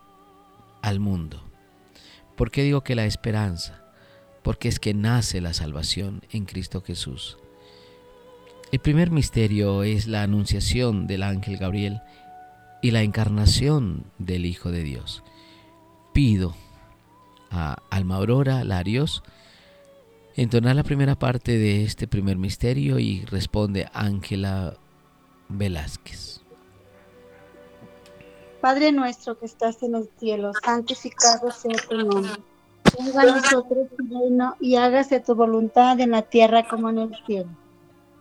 al 0.83 0.99
mundo. 0.99 1.41
¿Por 2.37 2.51
qué 2.51 2.65
digo 2.65 2.83
que 2.83 2.97
la 2.97 3.07
esperanza? 3.07 3.85
Porque 4.43 4.69
es 4.69 4.81
que 4.81 4.93
nace 4.93 5.41
la 5.41 5.55
salvación 5.55 6.23
en 6.33 6.45
Cristo 6.45 6.81
Jesús. 6.81 7.39
El 8.73 8.81
primer 8.81 9.13
misterio 9.13 9.85
es 9.85 10.09
la 10.09 10.25
anunciación 10.25 11.07
del 11.07 11.23
ángel 11.23 11.59
Gabriel 11.59 12.01
y 12.83 12.91
la 12.91 13.03
encarnación 13.03 14.05
del 14.19 14.47
Hijo 14.47 14.73
de 14.73 14.83
Dios. 14.83 15.23
Pido 16.13 16.57
a 17.51 17.77
Alma 17.89 18.17
Aurora 18.17 18.65
Larios 18.65 19.23
entonar 20.35 20.75
la 20.75 20.83
primera 20.83 21.15
parte 21.15 21.57
de 21.57 21.85
este 21.85 22.09
primer 22.09 22.37
misterio 22.37 22.99
y 22.99 23.25
responde 23.27 23.89
Ángela 23.93 24.75
Velázquez. 25.49 26.42
Padre 28.63 28.93
nuestro 28.93 29.37
que 29.37 29.47
estás 29.47 29.83
en 29.83 29.91
los 29.91 30.07
cielos, 30.21 30.55
santificado 30.65 31.51
sea 31.51 31.77
tu 31.89 31.97
nombre. 31.97 32.31
Venga 32.97 33.23
a 33.23 33.27
nosotros 33.27 33.89
tu 33.97 34.07
reino 34.07 34.55
y 34.61 34.77
hágase 34.77 35.19
tu 35.19 35.35
voluntad 35.35 35.99
en 35.99 36.13
la 36.13 36.23
tierra 36.23 36.69
como 36.69 36.89
en 36.91 36.99
el 36.99 37.17
cielo. 37.27 37.51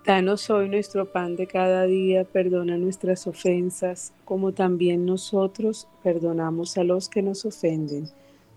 Danos 0.03 0.49
hoy 0.49 0.67
nuestro 0.67 1.11
pan 1.11 1.35
de 1.35 1.45
cada 1.45 1.83
día, 1.85 2.23
perdona 2.23 2.75
nuestras 2.75 3.27
ofensas, 3.27 4.13
como 4.25 4.51
también 4.51 5.05
nosotros 5.05 5.87
perdonamos 6.01 6.75
a 6.75 6.83
los 6.83 7.07
que 7.07 7.21
nos 7.21 7.45
ofenden. 7.45 8.09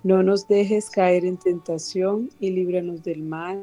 No 0.03 0.23
nos 0.23 0.49
dejes 0.49 0.89
caer 0.89 1.27
en 1.27 1.37
tentación 1.37 2.31
y 2.41 2.49
líbranos 2.51 3.03
del 3.03 3.23
mal. 3.23 3.63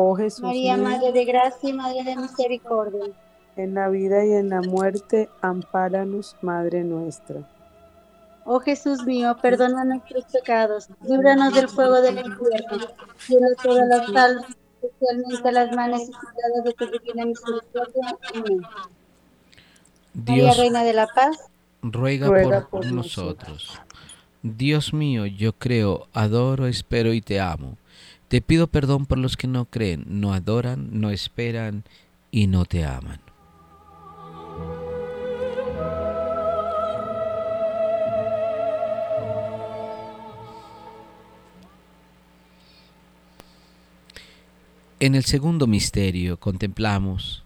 Oh 0.00 0.14
Jesús. 0.14 0.42
María, 0.42 0.76
mío, 0.76 0.90
Madre 0.90 1.10
de 1.10 1.24
Gracia 1.24 1.70
y 1.70 1.72
Madre 1.72 2.04
de 2.04 2.14
Misericordia. 2.14 3.06
En 3.56 3.74
la 3.74 3.88
vida 3.88 4.24
y 4.24 4.30
en 4.30 4.48
la 4.48 4.62
muerte, 4.62 5.28
ampáranos, 5.40 6.36
Madre 6.40 6.84
nuestra. 6.84 7.40
Oh 8.44 8.60
Jesús 8.60 9.02
mío, 9.02 9.36
perdona 9.42 9.84
nuestros 9.84 10.24
pecados, 10.26 10.88
líbranos 11.02 11.52
del 11.52 11.68
fuego 11.68 12.00
del 12.00 12.18
infierno, 12.18 12.86
llena 13.28 13.48
todas 13.60 13.88
las 13.88 14.08
almas, 14.10 14.56
especialmente 14.80 15.52
las 15.52 15.72
más 15.74 15.90
necesitadas 15.90 16.64
de 16.64 16.72
tu 16.74 16.86
divina 16.92 17.24
misericordia. 17.26 18.18
Amén. 18.32 18.62
María, 20.14 20.44
Dios 20.44 20.58
Reina 20.58 20.84
de 20.84 20.92
la 20.92 21.08
Paz, 21.08 21.50
ruega, 21.82 22.28
ruega 22.28 22.60
por, 22.68 22.82
por 22.82 22.92
nosotros. 22.92 23.80
Dios 24.44 24.94
mío, 24.94 25.26
yo 25.26 25.54
creo, 25.54 26.06
adoro, 26.12 26.68
espero 26.68 27.12
y 27.12 27.20
te 27.20 27.40
amo. 27.40 27.76
Te 28.28 28.42
pido 28.42 28.66
perdón 28.66 29.06
por 29.06 29.16
los 29.16 29.38
que 29.38 29.46
no 29.46 29.64
creen, 29.64 30.04
no 30.06 30.34
adoran, 30.34 31.00
no 31.00 31.08
esperan 31.08 31.84
y 32.30 32.46
no 32.46 32.66
te 32.66 32.84
aman. 32.84 33.20
En 45.00 45.14
el 45.14 45.24
segundo 45.24 45.66
misterio 45.66 46.38
contemplamos 46.38 47.44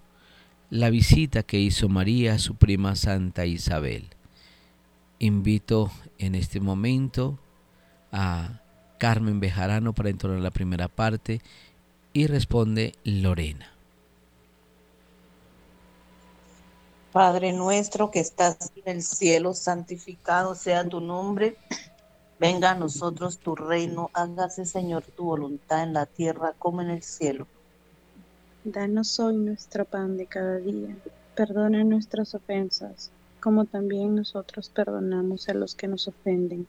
la 0.71 0.91
visita 0.91 1.45
que 1.45 1.61
hizo 1.61 1.89
María 1.89 2.35
a 2.35 2.39
su 2.39 2.57
prima 2.57 2.97
Santa 2.97 3.47
Isabel. 3.47 4.07
Invito 5.21 5.93
en 6.19 6.35
este 6.35 6.61
momento 6.61 7.39
a 8.11 8.62
Carmen 9.03 9.41
Bejarano 9.41 9.93
para 9.95 10.11
entonar 10.11 10.39
la 10.39 10.53
primera 10.53 10.87
parte 10.87 11.41
y 12.13 12.29
responde 12.29 12.95
Lorena. 13.03 13.67
Padre 17.11 17.53
nuestro 17.53 18.13
que 18.13 18.21
estás 18.21 18.71
en 18.77 18.95
el 18.95 19.03
cielo, 19.03 19.55
santificado 19.55 20.55
sea 20.55 20.89
tu 20.89 21.01
nombre. 21.01 21.57
Venga 22.39 22.71
a 22.71 22.75
nosotros 22.77 23.39
tu 23.39 23.57
reino, 23.57 24.09
hágase 24.15 24.67
Señor 24.67 25.03
tu 25.03 25.25
voluntad 25.25 25.83
en 25.83 25.95
la 25.95 26.07
tierra 26.07 26.55
como 26.57 26.81
en 26.81 26.91
el 26.91 27.03
cielo. 27.03 27.49
Danos 28.63 29.19
hoy 29.19 29.35
nuestro 29.37 29.85
pan 29.85 30.17
de 30.17 30.27
cada 30.27 30.59
día. 30.59 30.97
Perdona 31.35 31.83
nuestras 31.83 32.37
ofensas, 32.37 33.11
como 33.41 33.65
también 33.65 34.15
nosotros 34.15 34.71
perdonamos 34.71 35.49
a 35.49 35.55
los 35.55 35.75
que 35.75 35.89
nos 35.89 36.07
ofenden. 36.07 36.69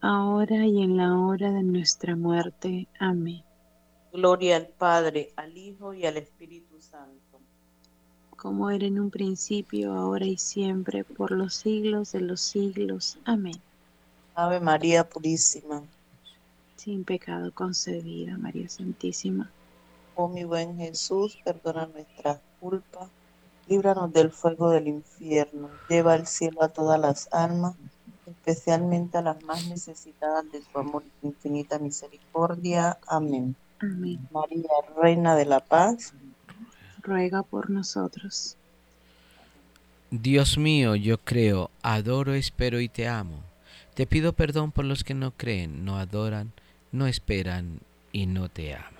ahora 0.00 0.66
y 0.66 0.82
en 0.82 0.96
la 0.96 1.18
hora 1.18 1.50
de 1.52 1.62
nuestra 1.62 2.16
muerte. 2.16 2.88
Amén. 2.98 3.42
Gloria 4.12 4.56
al 4.56 4.66
Padre, 4.66 5.32
al 5.36 5.56
Hijo 5.56 5.94
y 5.94 6.06
al 6.06 6.16
Espíritu 6.16 6.80
Santo. 6.80 7.40
Como 8.30 8.70
era 8.70 8.86
en 8.86 9.00
un 9.00 9.10
principio, 9.10 9.92
ahora 9.92 10.24
y 10.24 10.38
siempre, 10.38 11.04
por 11.04 11.32
los 11.32 11.54
siglos 11.54 12.12
de 12.12 12.20
los 12.20 12.40
siglos. 12.40 13.18
Amén. 13.24 13.60
Ave 14.34 14.60
María 14.60 15.08
Purísima. 15.08 15.82
Sin 16.76 17.04
pecado 17.04 17.52
concebida, 17.52 18.38
María 18.38 18.68
Santísima. 18.68 19.50
Oh 20.14 20.28
mi 20.28 20.44
buen 20.44 20.76
Jesús, 20.76 21.38
perdona 21.44 21.86
nuestras 21.86 22.40
culpas, 22.60 23.08
líbranos 23.68 24.12
del 24.12 24.30
fuego 24.30 24.70
del 24.70 24.88
infierno, 24.88 25.70
lleva 25.88 26.14
al 26.14 26.26
cielo 26.26 26.62
a 26.62 26.68
todas 26.68 26.98
las 26.98 27.28
almas, 27.32 27.74
especialmente 28.30 29.18
a 29.18 29.22
las 29.22 29.42
más 29.44 29.66
necesitadas 29.68 30.50
de 30.52 30.60
tu 30.60 30.78
amor 30.78 31.02
y 31.22 31.28
infinita 31.28 31.78
misericordia. 31.78 32.98
Amén. 33.06 33.54
Amén. 33.80 34.18
María, 34.30 34.68
Reina 35.00 35.36
de 35.36 35.44
la 35.44 35.60
Paz, 35.60 36.12
ruega 37.02 37.42
por 37.42 37.70
nosotros. 37.70 38.56
Dios 40.10 40.56
mío, 40.56 40.96
yo 40.96 41.18
creo, 41.18 41.70
adoro, 41.82 42.34
espero 42.34 42.80
y 42.80 42.88
te 42.88 43.06
amo. 43.06 43.42
Te 43.94 44.06
pido 44.06 44.32
perdón 44.32 44.72
por 44.72 44.84
los 44.84 45.04
que 45.04 45.14
no 45.14 45.32
creen, 45.32 45.84
no 45.84 45.98
adoran, 45.98 46.52
no 46.92 47.06
esperan 47.06 47.80
y 48.12 48.26
no 48.26 48.48
te 48.48 48.74
aman. 48.74 48.97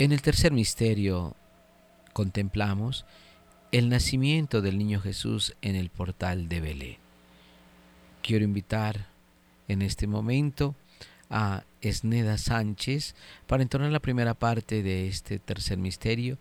En 0.00 0.12
el 0.12 0.22
tercer 0.22 0.50
misterio 0.50 1.34
contemplamos 2.14 3.04
el 3.70 3.90
nacimiento 3.90 4.62
del 4.62 4.78
niño 4.78 4.98
Jesús 4.98 5.54
en 5.60 5.76
el 5.76 5.90
portal 5.90 6.48
de 6.48 6.62
Belén. 6.62 6.96
Quiero 8.22 8.46
invitar 8.46 9.08
en 9.68 9.82
este 9.82 10.06
momento 10.06 10.74
a 11.28 11.64
Esneda 11.82 12.38
Sánchez 12.38 13.14
para 13.46 13.62
entonar 13.62 13.92
la 13.92 14.00
primera 14.00 14.32
parte 14.32 14.82
de 14.82 15.06
este 15.06 15.38
tercer 15.38 15.76
misterio 15.76 16.38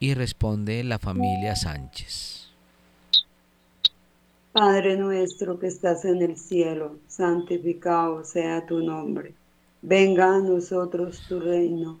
Y 0.00 0.14
responde 0.14 0.82
la 0.82 0.98
familia 0.98 1.54
Sánchez. 1.54 2.48
Padre 4.50 4.96
nuestro 4.96 5.60
que 5.60 5.68
estás 5.68 6.04
en 6.04 6.22
el 6.22 6.36
cielo, 6.36 6.98
santificado 7.06 8.24
sea 8.24 8.66
tu 8.66 8.80
nombre. 8.80 9.32
Venga 9.80 10.34
a 10.34 10.40
nosotros 10.40 11.22
tu 11.28 11.38
reino. 11.38 12.00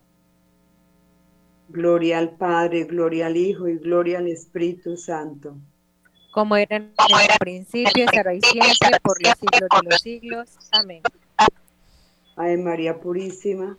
Gloria 1.71 2.17
al 2.17 2.31
Padre, 2.31 2.83
gloria 2.83 3.27
al 3.27 3.37
Hijo 3.37 3.69
y 3.69 3.77
gloria 3.77 4.17
al 4.17 4.27
Espíritu 4.27 4.97
Santo. 4.97 5.55
Como 6.31 6.57
era 6.57 6.75
en 6.75 6.83
el 6.83 7.39
principio, 7.39 8.05
será 8.11 8.33
y 8.33 8.41
siempre, 8.41 8.99
por 9.01 9.21
los 9.23 9.33
siglos 9.37 9.69
de 9.69 9.89
los 9.89 10.01
siglos. 10.01 10.49
Amén. 10.73 11.01
Ave 12.35 12.57
María 12.57 12.99
Purísima. 12.99 13.77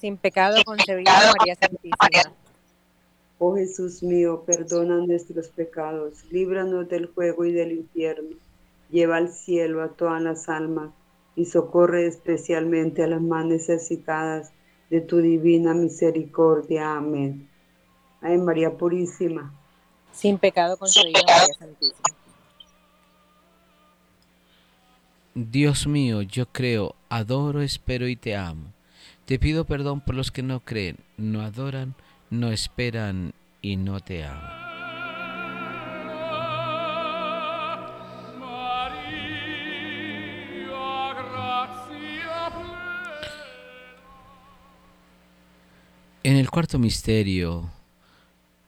Sin 0.00 0.18
pecado 0.18 0.62
concebida 0.64 1.12
María 1.36 1.56
Santísima. 1.56 2.32
Oh 3.38 3.56
Jesús 3.56 4.04
mío, 4.04 4.44
perdona 4.46 4.98
nuestros 4.98 5.48
pecados, 5.48 6.24
líbranos 6.30 6.88
del 6.88 7.08
fuego 7.08 7.44
y 7.44 7.52
del 7.52 7.72
infierno. 7.72 8.36
Lleva 8.88 9.16
al 9.16 9.32
cielo 9.32 9.82
a 9.82 9.88
todas 9.88 10.22
las 10.22 10.48
almas 10.48 10.90
y 11.34 11.46
socorre 11.46 12.06
especialmente 12.06 13.02
a 13.02 13.08
las 13.08 13.20
más 13.20 13.46
necesitadas 13.46 14.52
de 14.90 15.00
tu 15.00 15.18
divina 15.18 15.72
misericordia. 15.72 16.96
Amén. 16.96 17.48
Ave 18.20 18.38
María 18.38 18.76
Purísima. 18.76 19.52
Sin 20.12 20.38
pecado 20.38 20.76
concebida 20.76 21.20
María 21.26 21.54
Santísima. 21.58 22.00
Dios 25.34 25.86
mío, 25.86 26.22
yo 26.22 26.46
creo, 26.46 26.96
adoro, 27.08 27.62
espero 27.62 28.08
y 28.08 28.16
te 28.16 28.34
amo. 28.34 28.72
Te 29.26 29.38
pido 29.38 29.64
perdón 29.64 30.00
por 30.00 30.16
los 30.16 30.32
que 30.32 30.42
no 30.42 30.60
creen, 30.60 30.96
no 31.16 31.42
adoran, 31.42 31.94
no 32.30 32.50
esperan 32.50 33.32
y 33.62 33.76
no 33.76 34.00
te 34.00 34.24
aman. 34.24 34.69
En 46.22 46.36
el 46.36 46.50
cuarto 46.50 46.78
misterio 46.78 47.70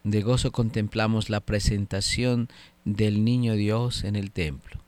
de 0.05 0.22
gozo 0.22 0.53
contemplamos 0.53 1.28
la 1.28 1.40
presentación 1.40 2.48
del 2.86 3.26
niño 3.26 3.53
Dios 3.53 4.05
en 4.05 4.16
el 4.16 4.30
templo. 4.30 4.80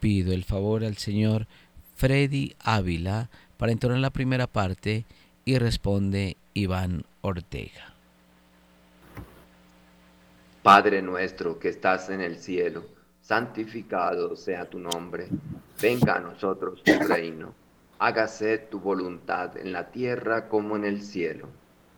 Pido 0.00 0.32
el 0.32 0.44
favor 0.44 0.84
al 0.84 0.96
señor 0.96 1.46
Freddy 1.94 2.56
Ávila 2.60 3.28
para 3.58 3.72
entonar 3.72 3.98
la 3.98 4.08
primera 4.08 4.46
parte 4.46 5.04
y 5.44 5.58
responde 5.58 6.38
Iván 6.54 7.04
Ortega. 7.20 7.92
Padre 10.62 11.02
nuestro 11.02 11.58
que 11.58 11.68
estás 11.68 12.08
en 12.08 12.22
el 12.22 12.38
cielo, 12.38 12.86
santificado 13.20 14.34
sea 14.34 14.64
tu 14.64 14.78
nombre, 14.78 15.28
venga 15.82 16.16
a 16.16 16.20
nosotros 16.20 16.82
tu 16.82 16.98
reino, 17.06 17.52
hágase 17.98 18.56
tu 18.56 18.80
voluntad 18.80 19.58
en 19.58 19.74
la 19.74 19.90
tierra 19.90 20.48
como 20.48 20.74
en 20.76 20.86
el 20.86 21.02
cielo. 21.02 21.65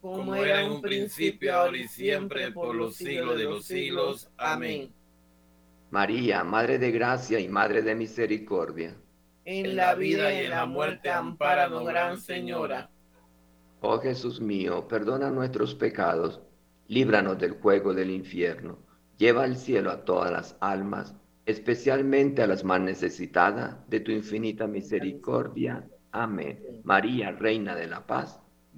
como 0.00 0.34
era 0.34 0.62
en 0.62 0.72
un 0.72 0.80
principio, 0.80 1.54
ahora 1.54 1.76
y 1.76 1.86
siempre, 1.86 2.50
por 2.52 2.74
los 2.74 2.96
siglos 2.96 3.36
de 3.36 3.44
los 3.44 3.66
siglos. 3.66 4.30
Amén. 4.36 4.92
María, 5.90 6.42
Madre 6.42 6.78
de 6.78 6.90
Gracia 6.90 7.38
y 7.38 7.48
Madre 7.48 7.82
de 7.82 7.94
Misericordia. 7.94 8.96
En 9.44 9.76
la 9.76 9.94
vida 9.94 10.32
y 10.32 10.44
en 10.44 10.50
la 10.50 10.64
muerte, 10.64 11.10
ampáranos, 11.10 11.84
Gran 11.84 12.20
Señora. 12.20 12.88
Oh 13.80 13.98
Jesús 13.98 14.40
mío, 14.40 14.86
perdona 14.88 15.30
nuestros 15.30 15.74
pecados, 15.74 16.40
líbranos 16.88 17.38
del 17.38 17.54
fuego 17.54 17.94
del 17.94 18.10
infierno, 18.10 18.78
lleva 19.16 19.44
al 19.44 19.56
cielo 19.56 19.90
a 19.90 20.04
todas 20.04 20.30
las 20.30 20.56
almas, 20.60 21.14
especialmente 21.46 22.42
a 22.42 22.46
las 22.46 22.62
más 22.62 22.80
necesitadas 22.80 23.76
de 23.88 24.00
tu 24.00 24.12
infinita 24.12 24.66
misericordia. 24.66 25.88
Amén. 26.12 26.80
María, 26.84 27.32
Reina 27.32 27.74
de 27.74 27.86
la 27.86 28.06
Paz 28.06 28.40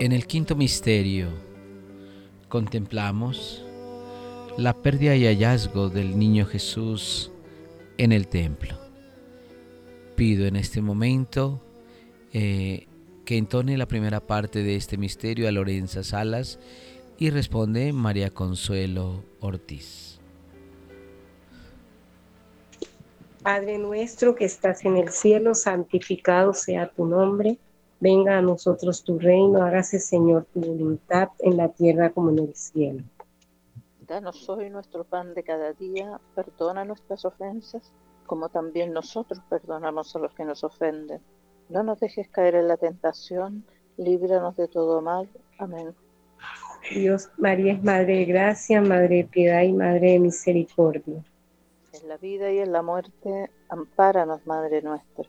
En 0.00 0.12
el 0.12 0.28
quinto 0.28 0.54
misterio 0.54 1.26
contemplamos 2.48 3.64
la 4.56 4.72
pérdida 4.72 5.16
y 5.16 5.26
hallazgo 5.26 5.88
del 5.88 6.16
niño 6.16 6.46
Jesús 6.46 7.32
en 7.96 8.12
el 8.12 8.28
templo. 8.28 8.78
Pido 10.14 10.46
en 10.46 10.54
este 10.54 10.80
momento 10.82 11.60
eh, 12.32 12.86
que 13.24 13.38
entone 13.38 13.76
la 13.76 13.88
primera 13.88 14.20
parte 14.20 14.62
de 14.62 14.76
este 14.76 14.96
misterio 14.96 15.48
a 15.48 15.50
Lorenza 15.50 16.04
Salas 16.04 16.60
y 17.18 17.30
responde 17.30 17.92
María 17.92 18.30
Consuelo 18.30 19.24
Ortiz. 19.40 20.20
Padre 23.42 23.78
nuestro 23.78 24.36
que 24.36 24.44
estás 24.44 24.84
en 24.84 24.96
el 24.96 25.08
cielo, 25.08 25.56
santificado 25.56 26.54
sea 26.54 26.88
tu 26.88 27.04
nombre 27.04 27.58
Venga 28.00 28.38
a 28.38 28.42
nosotros 28.42 29.02
tu 29.02 29.18
reino, 29.18 29.62
hágase 29.62 29.98
Señor 29.98 30.46
tu 30.54 30.60
voluntad 30.60 31.30
en 31.40 31.56
la 31.56 31.68
tierra 31.68 32.10
como 32.10 32.30
en 32.30 32.38
el 32.38 32.54
cielo. 32.54 33.02
Danos 34.06 34.48
hoy 34.48 34.70
nuestro 34.70 35.04
pan 35.04 35.34
de 35.34 35.42
cada 35.42 35.72
día, 35.72 36.20
perdona 36.34 36.84
nuestras 36.84 37.24
ofensas, 37.24 37.92
como 38.26 38.48
también 38.48 38.92
nosotros 38.92 39.40
perdonamos 39.50 40.14
a 40.14 40.18
los 40.20 40.32
que 40.32 40.44
nos 40.44 40.62
ofenden. 40.62 41.20
No 41.68 41.82
nos 41.82 41.98
dejes 41.98 42.28
caer 42.28 42.54
en 42.54 42.68
la 42.68 42.76
tentación, 42.76 43.64
líbranos 43.96 44.56
de 44.56 44.68
todo 44.68 45.02
mal. 45.02 45.28
Amén. 45.58 45.94
Dios, 46.94 47.28
María 47.36 47.74
es 47.74 47.82
Madre 47.82 48.18
de 48.18 48.24
Gracia, 48.26 48.80
Madre 48.80 49.16
de 49.16 49.24
Piedad 49.24 49.62
y 49.62 49.72
Madre 49.72 50.12
de 50.12 50.20
Misericordia. 50.20 51.24
En 51.92 52.08
la 52.08 52.16
vida 52.16 52.50
y 52.52 52.60
en 52.60 52.72
la 52.72 52.82
muerte, 52.82 53.50
ampáranos, 53.68 54.46
Madre 54.46 54.82
nuestra. 54.82 55.28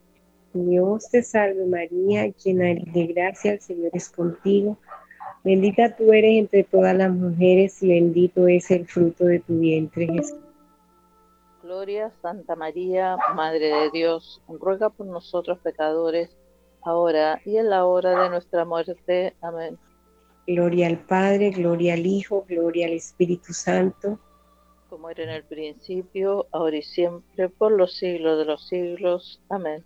Dios 0.53 1.09
te 1.09 1.23
salve 1.23 1.65
María, 1.65 2.27
llena 2.27 2.71
eres 2.71 2.93
de 2.93 3.07
gracia, 3.07 3.53
el 3.53 3.61
Señor 3.61 3.91
es 3.93 4.09
contigo. 4.09 4.77
Bendita 5.43 5.95
tú 5.95 6.11
eres 6.13 6.37
entre 6.37 6.63
todas 6.63 6.95
las 6.95 7.11
mujeres 7.11 7.81
y 7.81 7.89
bendito 7.89 8.47
es 8.47 8.69
el 8.69 8.85
fruto 8.85 9.25
de 9.25 9.39
tu 9.39 9.59
vientre 9.59 10.07
Jesús. 10.07 10.37
Gloria 11.63 12.11
Santa 12.21 12.55
María, 12.55 13.17
Madre 13.35 13.67
de 13.67 13.89
Dios, 13.91 14.41
ruega 14.47 14.89
por 14.89 15.07
nosotros 15.07 15.57
pecadores, 15.59 16.35
ahora 16.83 17.39
y 17.45 17.57
en 17.57 17.69
la 17.69 17.85
hora 17.85 18.23
de 18.23 18.29
nuestra 18.29 18.65
muerte. 18.65 19.35
Amén. 19.41 19.79
Gloria 20.47 20.87
al 20.87 20.97
Padre, 20.99 21.51
gloria 21.51 21.93
al 21.93 22.05
Hijo, 22.05 22.45
gloria 22.47 22.87
al 22.87 22.93
Espíritu 22.93 23.53
Santo. 23.53 24.19
Como 24.89 25.09
era 25.09 25.23
en 25.23 25.29
el 25.29 25.43
principio, 25.43 26.47
ahora 26.51 26.77
y 26.77 26.81
siempre, 26.81 27.47
por 27.47 27.71
los 27.71 27.95
siglos 27.95 28.37
de 28.39 28.45
los 28.45 28.67
siglos. 28.67 29.41
Amén. 29.49 29.85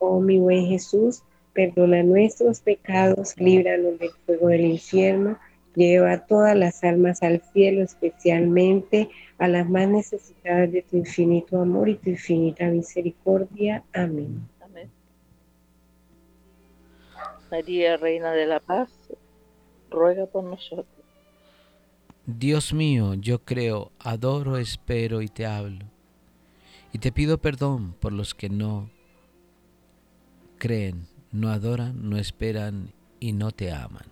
Oh 0.00 0.18
mi 0.20 0.38
buen 0.38 0.66
Jesús, 0.66 1.22
perdona 1.52 2.02
nuestros 2.02 2.60
pecados, 2.60 3.34
líbranos 3.38 3.98
del 3.98 4.10
fuego 4.26 4.48
del 4.48 4.62
infierno, 4.62 5.38
lleva 5.76 6.26
todas 6.26 6.56
las 6.56 6.82
almas 6.82 7.22
al 7.22 7.40
cielo, 7.52 7.82
especialmente 7.82 9.08
a 9.38 9.46
las 9.46 9.68
más 9.68 9.86
necesitadas 9.88 10.72
de 10.72 10.82
tu 10.82 10.96
infinito 10.96 11.60
amor 11.60 11.88
y 11.88 11.96
tu 11.96 12.10
infinita 12.10 12.66
misericordia. 12.66 13.84
Amén. 13.92 14.48
María, 17.50 17.96
Reina 17.96 18.32
de 18.32 18.46
la 18.46 18.60
Paz, 18.60 18.90
ruega 19.90 20.26
por 20.26 20.44
nosotros. 20.44 20.86
Dios 22.24 22.72
mío, 22.72 23.14
yo 23.14 23.40
creo, 23.40 23.90
adoro, 23.98 24.56
espero 24.56 25.20
y 25.20 25.28
te 25.28 25.46
hablo. 25.46 25.84
Y 26.92 26.98
te 26.98 27.10
pido 27.10 27.38
perdón 27.38 27.94
por 28.00 28.12
los 28.12 28.34
que 28.34 28.48
no 28.48 28.88
creen, 30.60 31.08
no 31.32 31.48
adoran, 31.50 32.08
no 32.08 32.18
esperan 32.18 32.92
y 33.18 33.32
no 33.32 33.50
te 33.50 33.72
aman. 33.72 34.09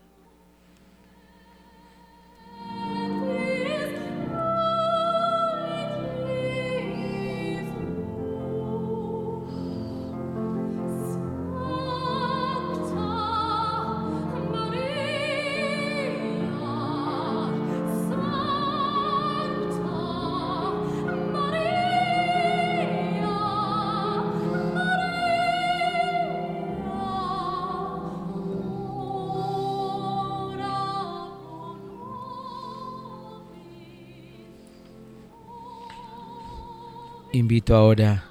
Invito 37.48 37.74
ahora 37.74 38.24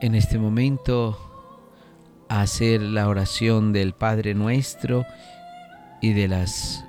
en 0.00 0.16
este 0.16 0.40
momento 0.40 1.16
a 2.28 2.40
hacer 2.40 2.82
la 2.82 3.06
oración 3.08 3.72
del 3.72 3.92
Padre 3.94 4.34
Nuestro 4.34 5.06
y 6.02 6.14
de 6.14 6.26
las 6.26 6.84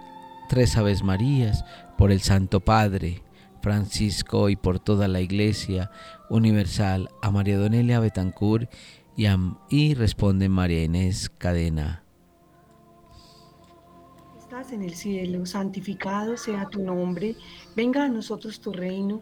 tres 0.49 0.75
Aves 0.75 1.03
Marías 1.03 1.63
por 1.99 2.11
el 2.11 2.19
Santo 2.21 2.61
Padre 2.61 3.21
Francisco 3.61 4.49
y 4.49 4.55
por 4.55 4.79
toda 4.79 5.07
la 5.07 5.21
Iglesia 5.21 5.91
Universal 6.31 7.09
a 7.21 7.29
María 7.29 7.59
Donelia 7.59 7.99
Betancourt 7.99 8.67
y, 9.15 9.27
y 9.69 9.93
responde 9.93 10.49
María 10.49 10.83
Inés 10.83 11.29
Cadena. 11.29 12.03
Estás 14.39 14.71
en 14.71 14.81
el 14.81 14.95
cielo, 14.95 15.45
santificado 15.45 16.37
sea 16.37 16.67
tu 16.69 16.81
nombre, 16.81 17.35
venga 17.75 18.05
a 18.05 18.09
nosotros 18.09 18.59
tu 18.59 18.73
reino 18.73 19.21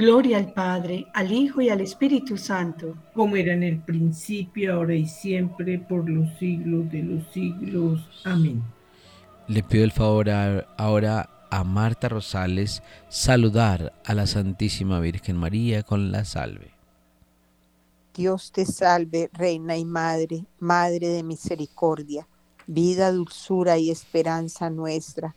Gloria 0.00 0.38
al 0.38 0.54
Padre, 0.54 1.08
al 1.12 1.30
Hijo 1.30 1.60
y 1.60 1.68
al 1.68 1.82
Espíritu 1.82 2.38
Santo. 2.38 2.96
Como 3.12 3.36
era 3.36 3.52
en 3.52 3.62
el 3.62 3.80
principio, 3.80 4.72
ahora 4.72 4.94
y 4.94 5.06
siempre, 5.06 5.78
por 5.78 6.08
los 6.08 6.26
siglos 6.38 6.90
de 6.90 7.02
los 7.02 7.30
siglos. 7.34 8.08
Amén. 8.24 8.62
Le 9.46 9.62
pido 9.62 9.84
el 9.84 9.92
favor 9.92 10.30
ahora 10.30 11.28
a 11.50 11.64
Marta 11.64 12.08
Rosales 12.08 12.82
saludar 13.10 13.92
a 14.06 14.14
la 14.14 14.26
Santísima 14.26 15.00
Virgen 15.00 15.36
María 15.36 15.82
con 15.82 16.10
la 16.10 16.24
salve. 16.24 16.70
Dios 18.14 18.52
te 18.52 18.64
salve, 18.64 19.28
Reina 19.34 19.76
y 19.76 19.84
Madre, 19.84 20.46
Madre 20.60 21.08
de 21.08 21.22
misericordia, 21.22 22.26
vida, 22.66 23.12
dulzura 23.12 23.76
y 23.76 23.90
esperanza 23.90 24.70
nuestra. 24.70 25.36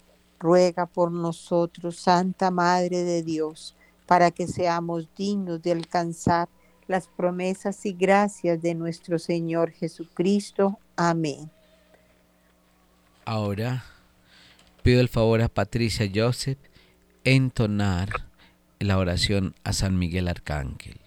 ruega 0.41 0.85
por 0.87 1.11
nosotros, 1.11 1.97
Santa 1.97 2.51
Madre 2.51 3.03
de 3.03 3.23
Dios, 3.23 3.75
para 4.07 4.31
que 4.31 4.47
seamos 4.47 5.07
dignos 5.15 5.61
de 5.61 5.71
alcanzar 5.71 6.49
las 6.87 7.07
promesas 7.07 7.85
y 7.85 7.93
gracias 7.93 8.61
de 8.61 8.75
nuestro 8.75 9.19
Señor 9.19 9.71
Jesucristo. 9.71 10.77
Amén. 10.95 11.49
Ahora 13.23 13.85
pido 14.83 14.99
el 14.99 15.07
favor 15.07 15.41
a 15.41 15.47
Patricia 15.47 16.09
Joseph 16.13 16.57
entonar 17.23 18.09
la 18.79 18.97
oración 18.97 19.53
a 19.63 19.73
San 19.73 19.97
Miguel 19.97 20.27
Arcángel. 20.27 20.97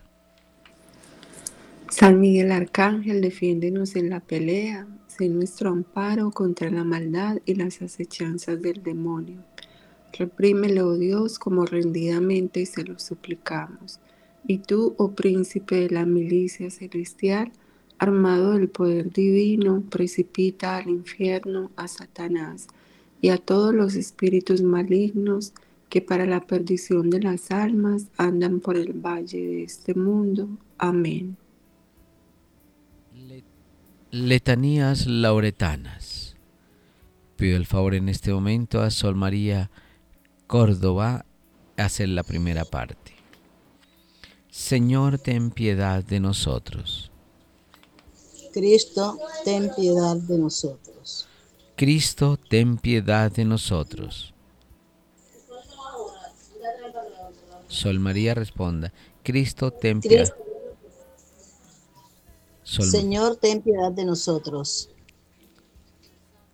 San 1.91 2.21
Miguel 2.21 2.53
Arcángel, 2.53 3.21
defiéndenos 3.21 3.97
en 3.97 4.11
la 4.11 4.21
pelea 4.21 4.87
Sé 5.17 5.29
nuestro 5.29 5.71
amparo 5.71 6.33
contra 6.33 6.69
la 6.71 6.83
maldad 6.83 7.39
y 7.47 7.55
las 7.55 7.81
acechanzas 7.83 8.61
del 8.61 8.83
demonio. 8.83 9.45
Reprímelo, 10.13 10.89
oh 10.89 10.97
Dios, 10.97 11.39
como 11.39 11.65
rendidamente 11.65 12.67
se 12.67 12.83
lo 12.83 12.99
suplicamos. 12.99 14.01
Y 14.49 14.59
tú, 14.59 14.97
oh 14.99 15.13
príncipe 15.13 15.77
de 15.77 15.91
la 15.91 16.05
milicia 16.05 16.69
celestial, 16.69 17.53
armado 17.99 18.55
del 18.55 18.69
poder 18.69 19.13
divino, 19.13 19.85
precipita 19.89 20.79
al 20.79 20.89
infierno 20.89 21.71
a 21.77 21.87
Satanás 21.87 22.67
y 23.21 23.29
a 23.29 23.39
todos 23.39 23.73
los 23.73 23.95
espíritus 23.95 24.63
malignos 24.63 25.53
que 25.91 26.01
para 26.01 26.27
la 26.27 26.41
perdición 26.41 27.09
de 27.09 27.21
las 27.21 27.53
almas 27.53 28.09
andan 28.17 28.59
por 28.59 28.77
el 28.77 28.95
valle 28.95 29.39
de 29.39 29.63
este 29.63 29.95
mundo. 29.95 30.49
Amén. 30.77 31.37
Letanías 34.15 35.07
lauretanas. 35.09 36.37
Pido 37.35 37.57
el 37.57 37.67
favor 37.67 37.97
en 37.97 38.09
este 38.09 38.33
momento 38.33 38.81
a 38.81 38.93
Sol 38.93 39.17
María 39.17 39.73
Córdoba 40.47 41.27
hacer 41.77 42.11
la 42.11 42.23
primera 42.23 42.65
parte. 42.65 43.13
Señor, 44.53 45.19
ten 45.19 45.51
piedad 45.51 46.05
de 46.05 46.21
nosotros. 46.21 47.11
Cristo, 48.53 49.19
ten 49.45 49.73
piedad 49.77 50.15
de 50.15 50.39
nosotros. 50.39 51.27
Cristo, 51.75 52.37
ten 52.37 52.77
piedad 52.79 53.33
de 53.33 53.45
nosotros. 53.45 54.33
Sol 57.67 57.99
María 57.99 58.35
responda, 58.35 58.93
Cristo, 59.25 59.73
ten 59.73 60.01
piedad. 60.01 60.33
Señor, 62.65 63.37
ten 63.37 63.63
piedad 63.63 63.93
de 63.93 64.05
nosotros. 64.05 64.91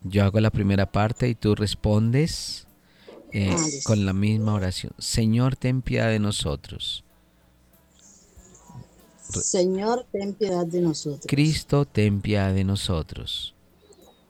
Yo 0.03 0.25
hago 0.25 0.41
la 0.41 0.51
primera 0.51 0.91
parte 0.91 1.29
y 1.29 1.35
tú 1.35 1.55
respondes 1.55 2.67
eh, 3.33 3.55
con 3.85 4.05
la 4.05 4.13
misma 4.13 4.55
oración. 4.55 4.93
Señor, 4.99 5.57
ten 5.57 5.83
piedad 5.83 6.09
de 6.09 6.19
nosotros. 6.19 7.05
Señor, 9.31 10.07
ten 10.11 10.35
piedad 10.35 10.67
de 10.67 10.81
nosotros. 10.81 11.27
Cristo, 11.27 11.85
ten 11.85 12.21
piedad 12.21 12.53
de 12.53 12.65
nosotros. 12.65 13.55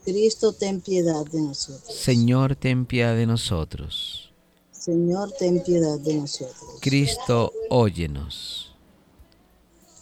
Cristo, 0.04 0.52
ten 0.52 0.80
piedad 0.80 1.24
de 1.24 1.40
nosotros. 1.40 1.94
Señor, 1.94 2.56
ten 2.56 2.84
piedad 2.84 3.14
de 3.14 3.26
nosotros. 3.26 4.32
Señor, 4.70 5.32
ten 5.38 5.62
piedad 5.62 5.98
de 5.98 6.14
nosotros. 6.14 6.78
Cristo, 6.80 7.52
óyenos. 7.68 8.74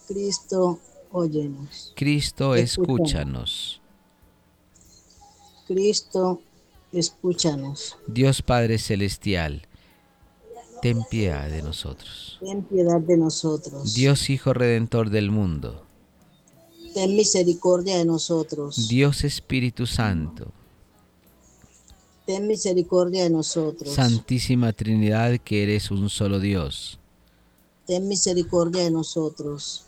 Cristo, 0.06 0.80
óyenos. 1.18 1.92
Cristo, 1.96 2.54
escúchanos. 2.54 3.80
Cristo, 5.66 6.40
escúchanos. 6.92 7.96
Dios 8.06 8.42
Padre 8.42 8.78
Celestial, 8.78 9.66
ten 10.80 11.02
piedad 11.10 11.48
de 11.48 11.62
nosotros. 11.62 12.38
Ten 12.40 12.62
piedad 12.62 13.00
de 13.00 13.16
nosotros. 13.16 13.94
Dios 13.94 14.30
Hijo 14.30 14.54
Redentor 14.54 15.10
del 15.10 15.30
mundo. 15.30 15.84
Ten 16.94 17.14
misericordia 17.16 17.98
de 17.98 18.04
nosotros. 18.04 18.88
Dios 18.88 19.24
Espíritu 19.24 19.86
Santo. 19.86 20.52
Ten 22.26 22.46
misericordia 22.46 23.24
de 23.24 23.30
nosotros. 23.30 23.94
Santísima 23.94 24.72
Trinidad, 24.72 25.38
que 25.38 25.62
eres 25.62 25.90
un 25.90 26.08
solo 26.10 26.40
Dios. 26.40 26.98
Ten 27.86 28.06
misericordia 28.06 28.84
de 28.84 28.90
nosotros. 28.90 29.87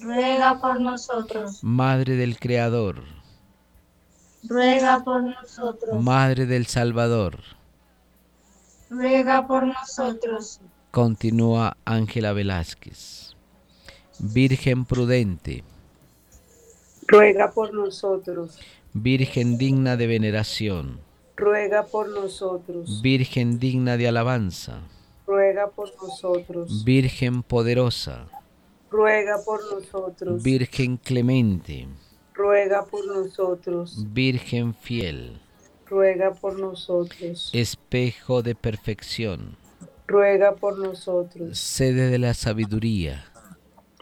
ruega 0.00 0.60
por 0.60 0.80
nosotros. 0.80 1.62
Madre 1.62 2.16
del 2.16 2.38
Creador, 2.38 3.02
ruega 4.48 5.02
por 5.04 5.22
nosotros. 5.22 6.02
Madre 6.02 6.46
del 6.46 6.66
Salvador. 6.66 7.38
Ruega 8.88 9.46
por 9.46 9.66
nosotros. 9.66 10.60
Continúa 10.90 11.76
Ángela 11.84 12.32
Velázquez. 12.32 13.36
Virgen 14.18 14.84
prudente. 14.84 15.62
Ruega 17.06 17.52
por 17.52 17.72
nosotros. 17.72 18.58
Virgen 18.92 19.58
digna 19.58 19.96
de 19.96 20.06
veneración. 20.08 21.00
Ruega 21.36 21.84
por 21.84 22.08
nosotros. 22.08 23.00
Virgen 23.02 23.60
digna 23.60 23.96
de 23.96 24.08
alabanza. 24.08 24.80
Ruega 25.26 25.68
por 25.68 25.90
nosotros. 26.02 26.84
Virgen 26.84 27.44
poderosa. 27.44 28.26
Ruega 28.90 29.38
por 29.44 29.60
nosotros. 29.72 30.42
Virgen 30.42 30.96
clemente 30.96 31.88
ruega 32.40 32.84
por 32.86 33.06
nosotros. 33.06 34.06
Virgen 34.14 34.74
fiel, 34.74 35.38
ruega 35.86 36.32
por 36.32 36.58
nosotros. 36.58 37.50
Espejo 37.52 38.42
de 38.42 38.54
perfección, 38.54 39.56
ruega 40.06 40.54
por 40.54 40.78
nosotros. 40.78 41.58
Sede 41.58 42.08
de 42.08 42.18
la 42.18 42.32
sabiduría, 42.32 43.26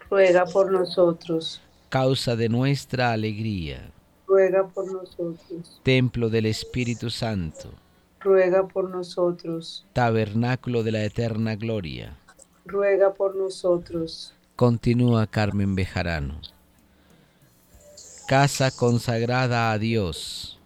ruega 0.09 0.45
por 0.47 0.71
nosotros. 0.71 1.61
Causa 1.89 2.37
de 2.37 2.49
nuestra 2.49 3.13
alegría, 3.13 3.91
ruega 4.29 4.69
por 4.69 4.93
nosotros. 4.93 5.81
Templo 5.83 6.29
del 6.29 6.47
Espíritu 6.47 7.11
Santo, 7.11 7.73
ruega 8.21 8.69
por 8.69 8.89
nosotros. 8.89 9.85
Tabernáculo 9.95 10.85
de 10.85 10.93
la 10.93 11.03
eterna 11.03 11.57
gloria, 11.57 12.17
ruega 12.65 13.15
por 13.15 13.35
nosotros. 13.35 14.33
Continúa 14.59 15.27
Carmen 15.27 15.75
Bejarano 15.75 16.41
casa 18.29 18.71
consagrada 18.71 19.73
a 19.73 19.79
Dios. 19.79 20.59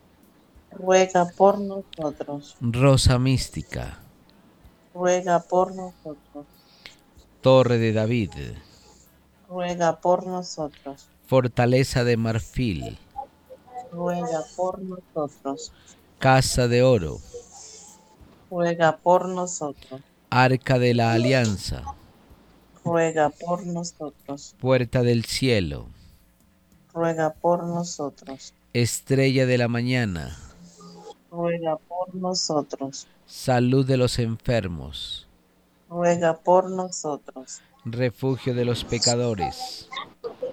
Ruega 0.72 1.26
por 1.36 1.60
nosotros. 1.60 2.56
Rosa 2.60 3.20
mística. 3.20 4.00
Ruega 4.92 5.38
por 5.38 5.72
nosotros. 5.72 6.44
Torre 7.40 7.78
de 7.78 7.92
David. 7.92 8.32
Ruega 9.48 10.00
por 10.00 10.26
nosotros. 10.26 11.06
Fortaleza 11.28 12.02
de 12.02 12.16
marfil. 12.16 12.98
Ruega 13.92 14.42
por 14.56 14.82
nosotros. 14.82 15.70
Casa 16.18 16.66
de 16.66 16.82
oro. 16.82 17.20
Ruega 18.50 18.96
por 18.96 19.28
nosotros. 19.28 20.00
Arca 20.30 20.80
de 20.80 20.94
la 20.94 21.12
alianza. 21.12 21.84
Ruega 22.84 23.30
por 23.30 23.66
nosotros. 23.66 24.54
Puerta 24.58 25.02
del 25.02 25.24
cielo 25.24 25.86
ruega 26.92 27.30
por 27.30 27.64
nosotros. 27.64 28.54
Estrella 28.72 29.46
de 29.46 29.58
la 29.58 29.68
mañana, 29.68 30.38
ruega 31.30 31.76
por 31.76 32.14
nosotros. 32.14 33.06
Salud 33.26 33.86
de 33.86 33.96
los 33.96 34.18
enfermos, 34.18 35.28
ruega 35.88 36.38
por 36.38 36.70
nosotros. 36.70 37.60
Refugio 37.84 38.54
de 38.54 38.64
los 38.64 38.84
pecadores, 38.84 39.88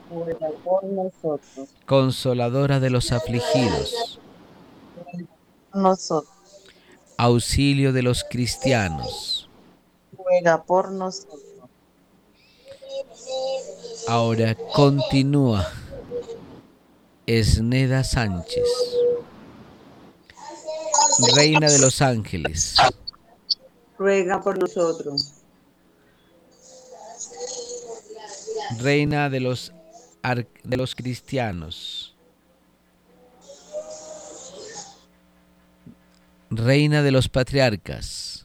ruega 0.09 0.49
por 0.63 0.83
nosotros. 0.85 1.69
Consoladora 1.85 2.79
de 2.79 2.89
los 2.89 3.11
afligidos, 3.11 4.19
nosotros. 5.73 6.33
Auxilio 7.17 7.91
de 7.91 8.01
los 8.01 8.23
cristianos, 8.23 9.49
ruega 10.17 10.63
por 10.63 10.91
nosotros. 10.91 11.48
Ahora 14.07 14.55
continúa 14.73 15.71
Esneda 17.25 18.03
Sánchez, 18.03 18.63
Reina 21.35 21.69
de 21.69 21.79
los 21.79 22.01
Ángeles. 22.01 22.75
Ruega 23.97 24.41
por 24.41 24.57
nosotros. 24.57 25.33
Reina 28.79 29.29
de 29.29 29.39
los, 29.41 29.73
de 30.63 30.77
los 30.77 30.95
cristianos. 30.95 32.15
Reina 36.49 37.03
de 37.03 37.11
los 37.11 37.29
patriarcas. 37.29 38.38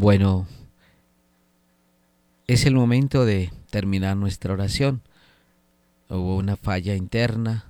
Bueno, 0.00 0.46
es 2.46 2.66
el 2.66 2.76
momento 2.76 3.24
de 3.24 3.50
terminar 3.68 4.16
nuestra 4.16 4.52
oración. 4.52 5.02
Hubo 6.08 6.36
una 6.36 6.56
falla 6.56 6.94
interna, 6.94 7.64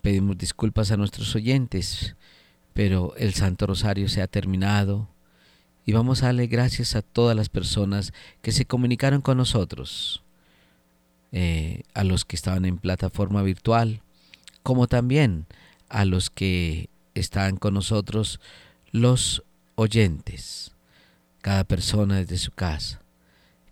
pedimos 0.00 0.36
disculpas 0.36 0.90
a 0.90 0.96
nuestros 0.96 1.36
oyentes, 1.36 2.16
pero 2.72 3.14
el 3.16 3.32
Santo 3.34 3.68
Rosario 3.68 4.08
se 4.08 4.22
ha 4.22 4.26
terminado 4.26 5.08
y 5.86 5.92
vamos 5.92 6.24
a 6.24 6.26
darle 6.26 6.48
gracias 6.48 6.96
a 6.96 7.02
todas 7.02 7.36
las 7.36 7.48
personas 7.48 8.12
que 8.42 8.50
se 8.50 8.64
comunicaron 8.64 9.20
con 9.20 9.36
nosotros, 9.36 10.24
eh, 11.30 11.84
a 11.94 12.02
los 12.02 12.24
que 12.24 12.34
estaban 12.34 12.64
en 12.64 12.78
plataforma 12.78 13.40
virtual, 13.44 14.02
como 14.64 14.88
también 14.88 15.46
a 15.88 16.06
los 16.06 16.28
que 16.28 16.88
están 17.14 17.56
con 17.56 17.74
nosotros, 17.74 18.40
los 18.90 19.44
oyentes, 19.76 20.72
cada 21.42 21.64
persona 21.64 22.16
desde 22.16 22.38
su 22.38 22.52
casa, 22.52 23.02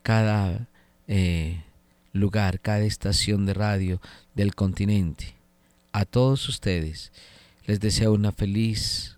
cada 0.03 0.69
eh, 1.09 1.65
lugar, 2.13 2.61
cada 2.61 2.81
estación 2.81 3.47
de 3.47 3.55
radio 3.55 4.01
del 4.35 4.55
continente. 4.55 5.35
A 5.93 6.05
todos 6.05 6.49
ustedes 6.49 7.11
les 7.65 7.81
deseo 7.81 8.13
una 8.13 8.33
feliz 8.33 9.17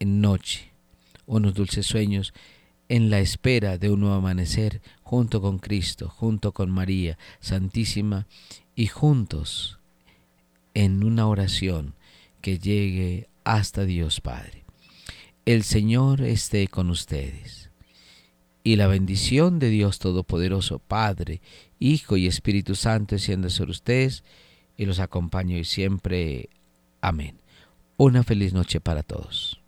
noche 0.00 0.72
unos 1.26 1.54
dulces 1.54 1.86
sueños 1.86 2.32
en 2.88 3.10
la 3.10 3.18
espera 3.18 3.78
de 3.78 3.90
un 3.90 4.00
nuevo 4.00 4.16
amanecer 4.16 4.80
junto 5.02 5.40
con 5.40 5.58
Cristo, 5.58 6.08
junto 6.08 6.52
con 6.52 6.70
María 6.70 7.18
Santísima 7.40 8.26
y 8.74 8.86
juntos 8.86 9.78
en 10.74 11.02
una 11.02 11.26
oración 11.26 11.94
que 12.40 12.58
llegue 12.58 13.28
hasta 13.44 13.84
Dios 13.84 14.20
Padre. 14.20 14.65
El 15.46 15.62
Señor 15.62 16.22
esté 16.22 16.66
con 16.66 16.90
ustedes. 16.90 17.70
Y 18.64 18.74
la 18.74 18.88
bendición 18.88 19.60
de 19.60 19.68
Dios 19.70 20.00
Todopoderoso, 20.00 20.80
Padre, 20.80 21.40
Hijo 21.78 22.16
y 22.16 22.26
Espíritu 22.26 22.74
Santo, 22.74 23.14
descienda 23.14 23.48
sobre 23.48 23.70
ustedes 23.70 24.24
y 24.76 24.86
los 24.86 24.98
acompaño 24.98 25.56
y 25.56 25.62
siempre. 25.62 26.48
Amén. 27.00 27.38
Una 27.96 28.24
feliz 28.24 28.54
noche 28.54 28.80
para 28.80 29.04
todos. 29.04 29.60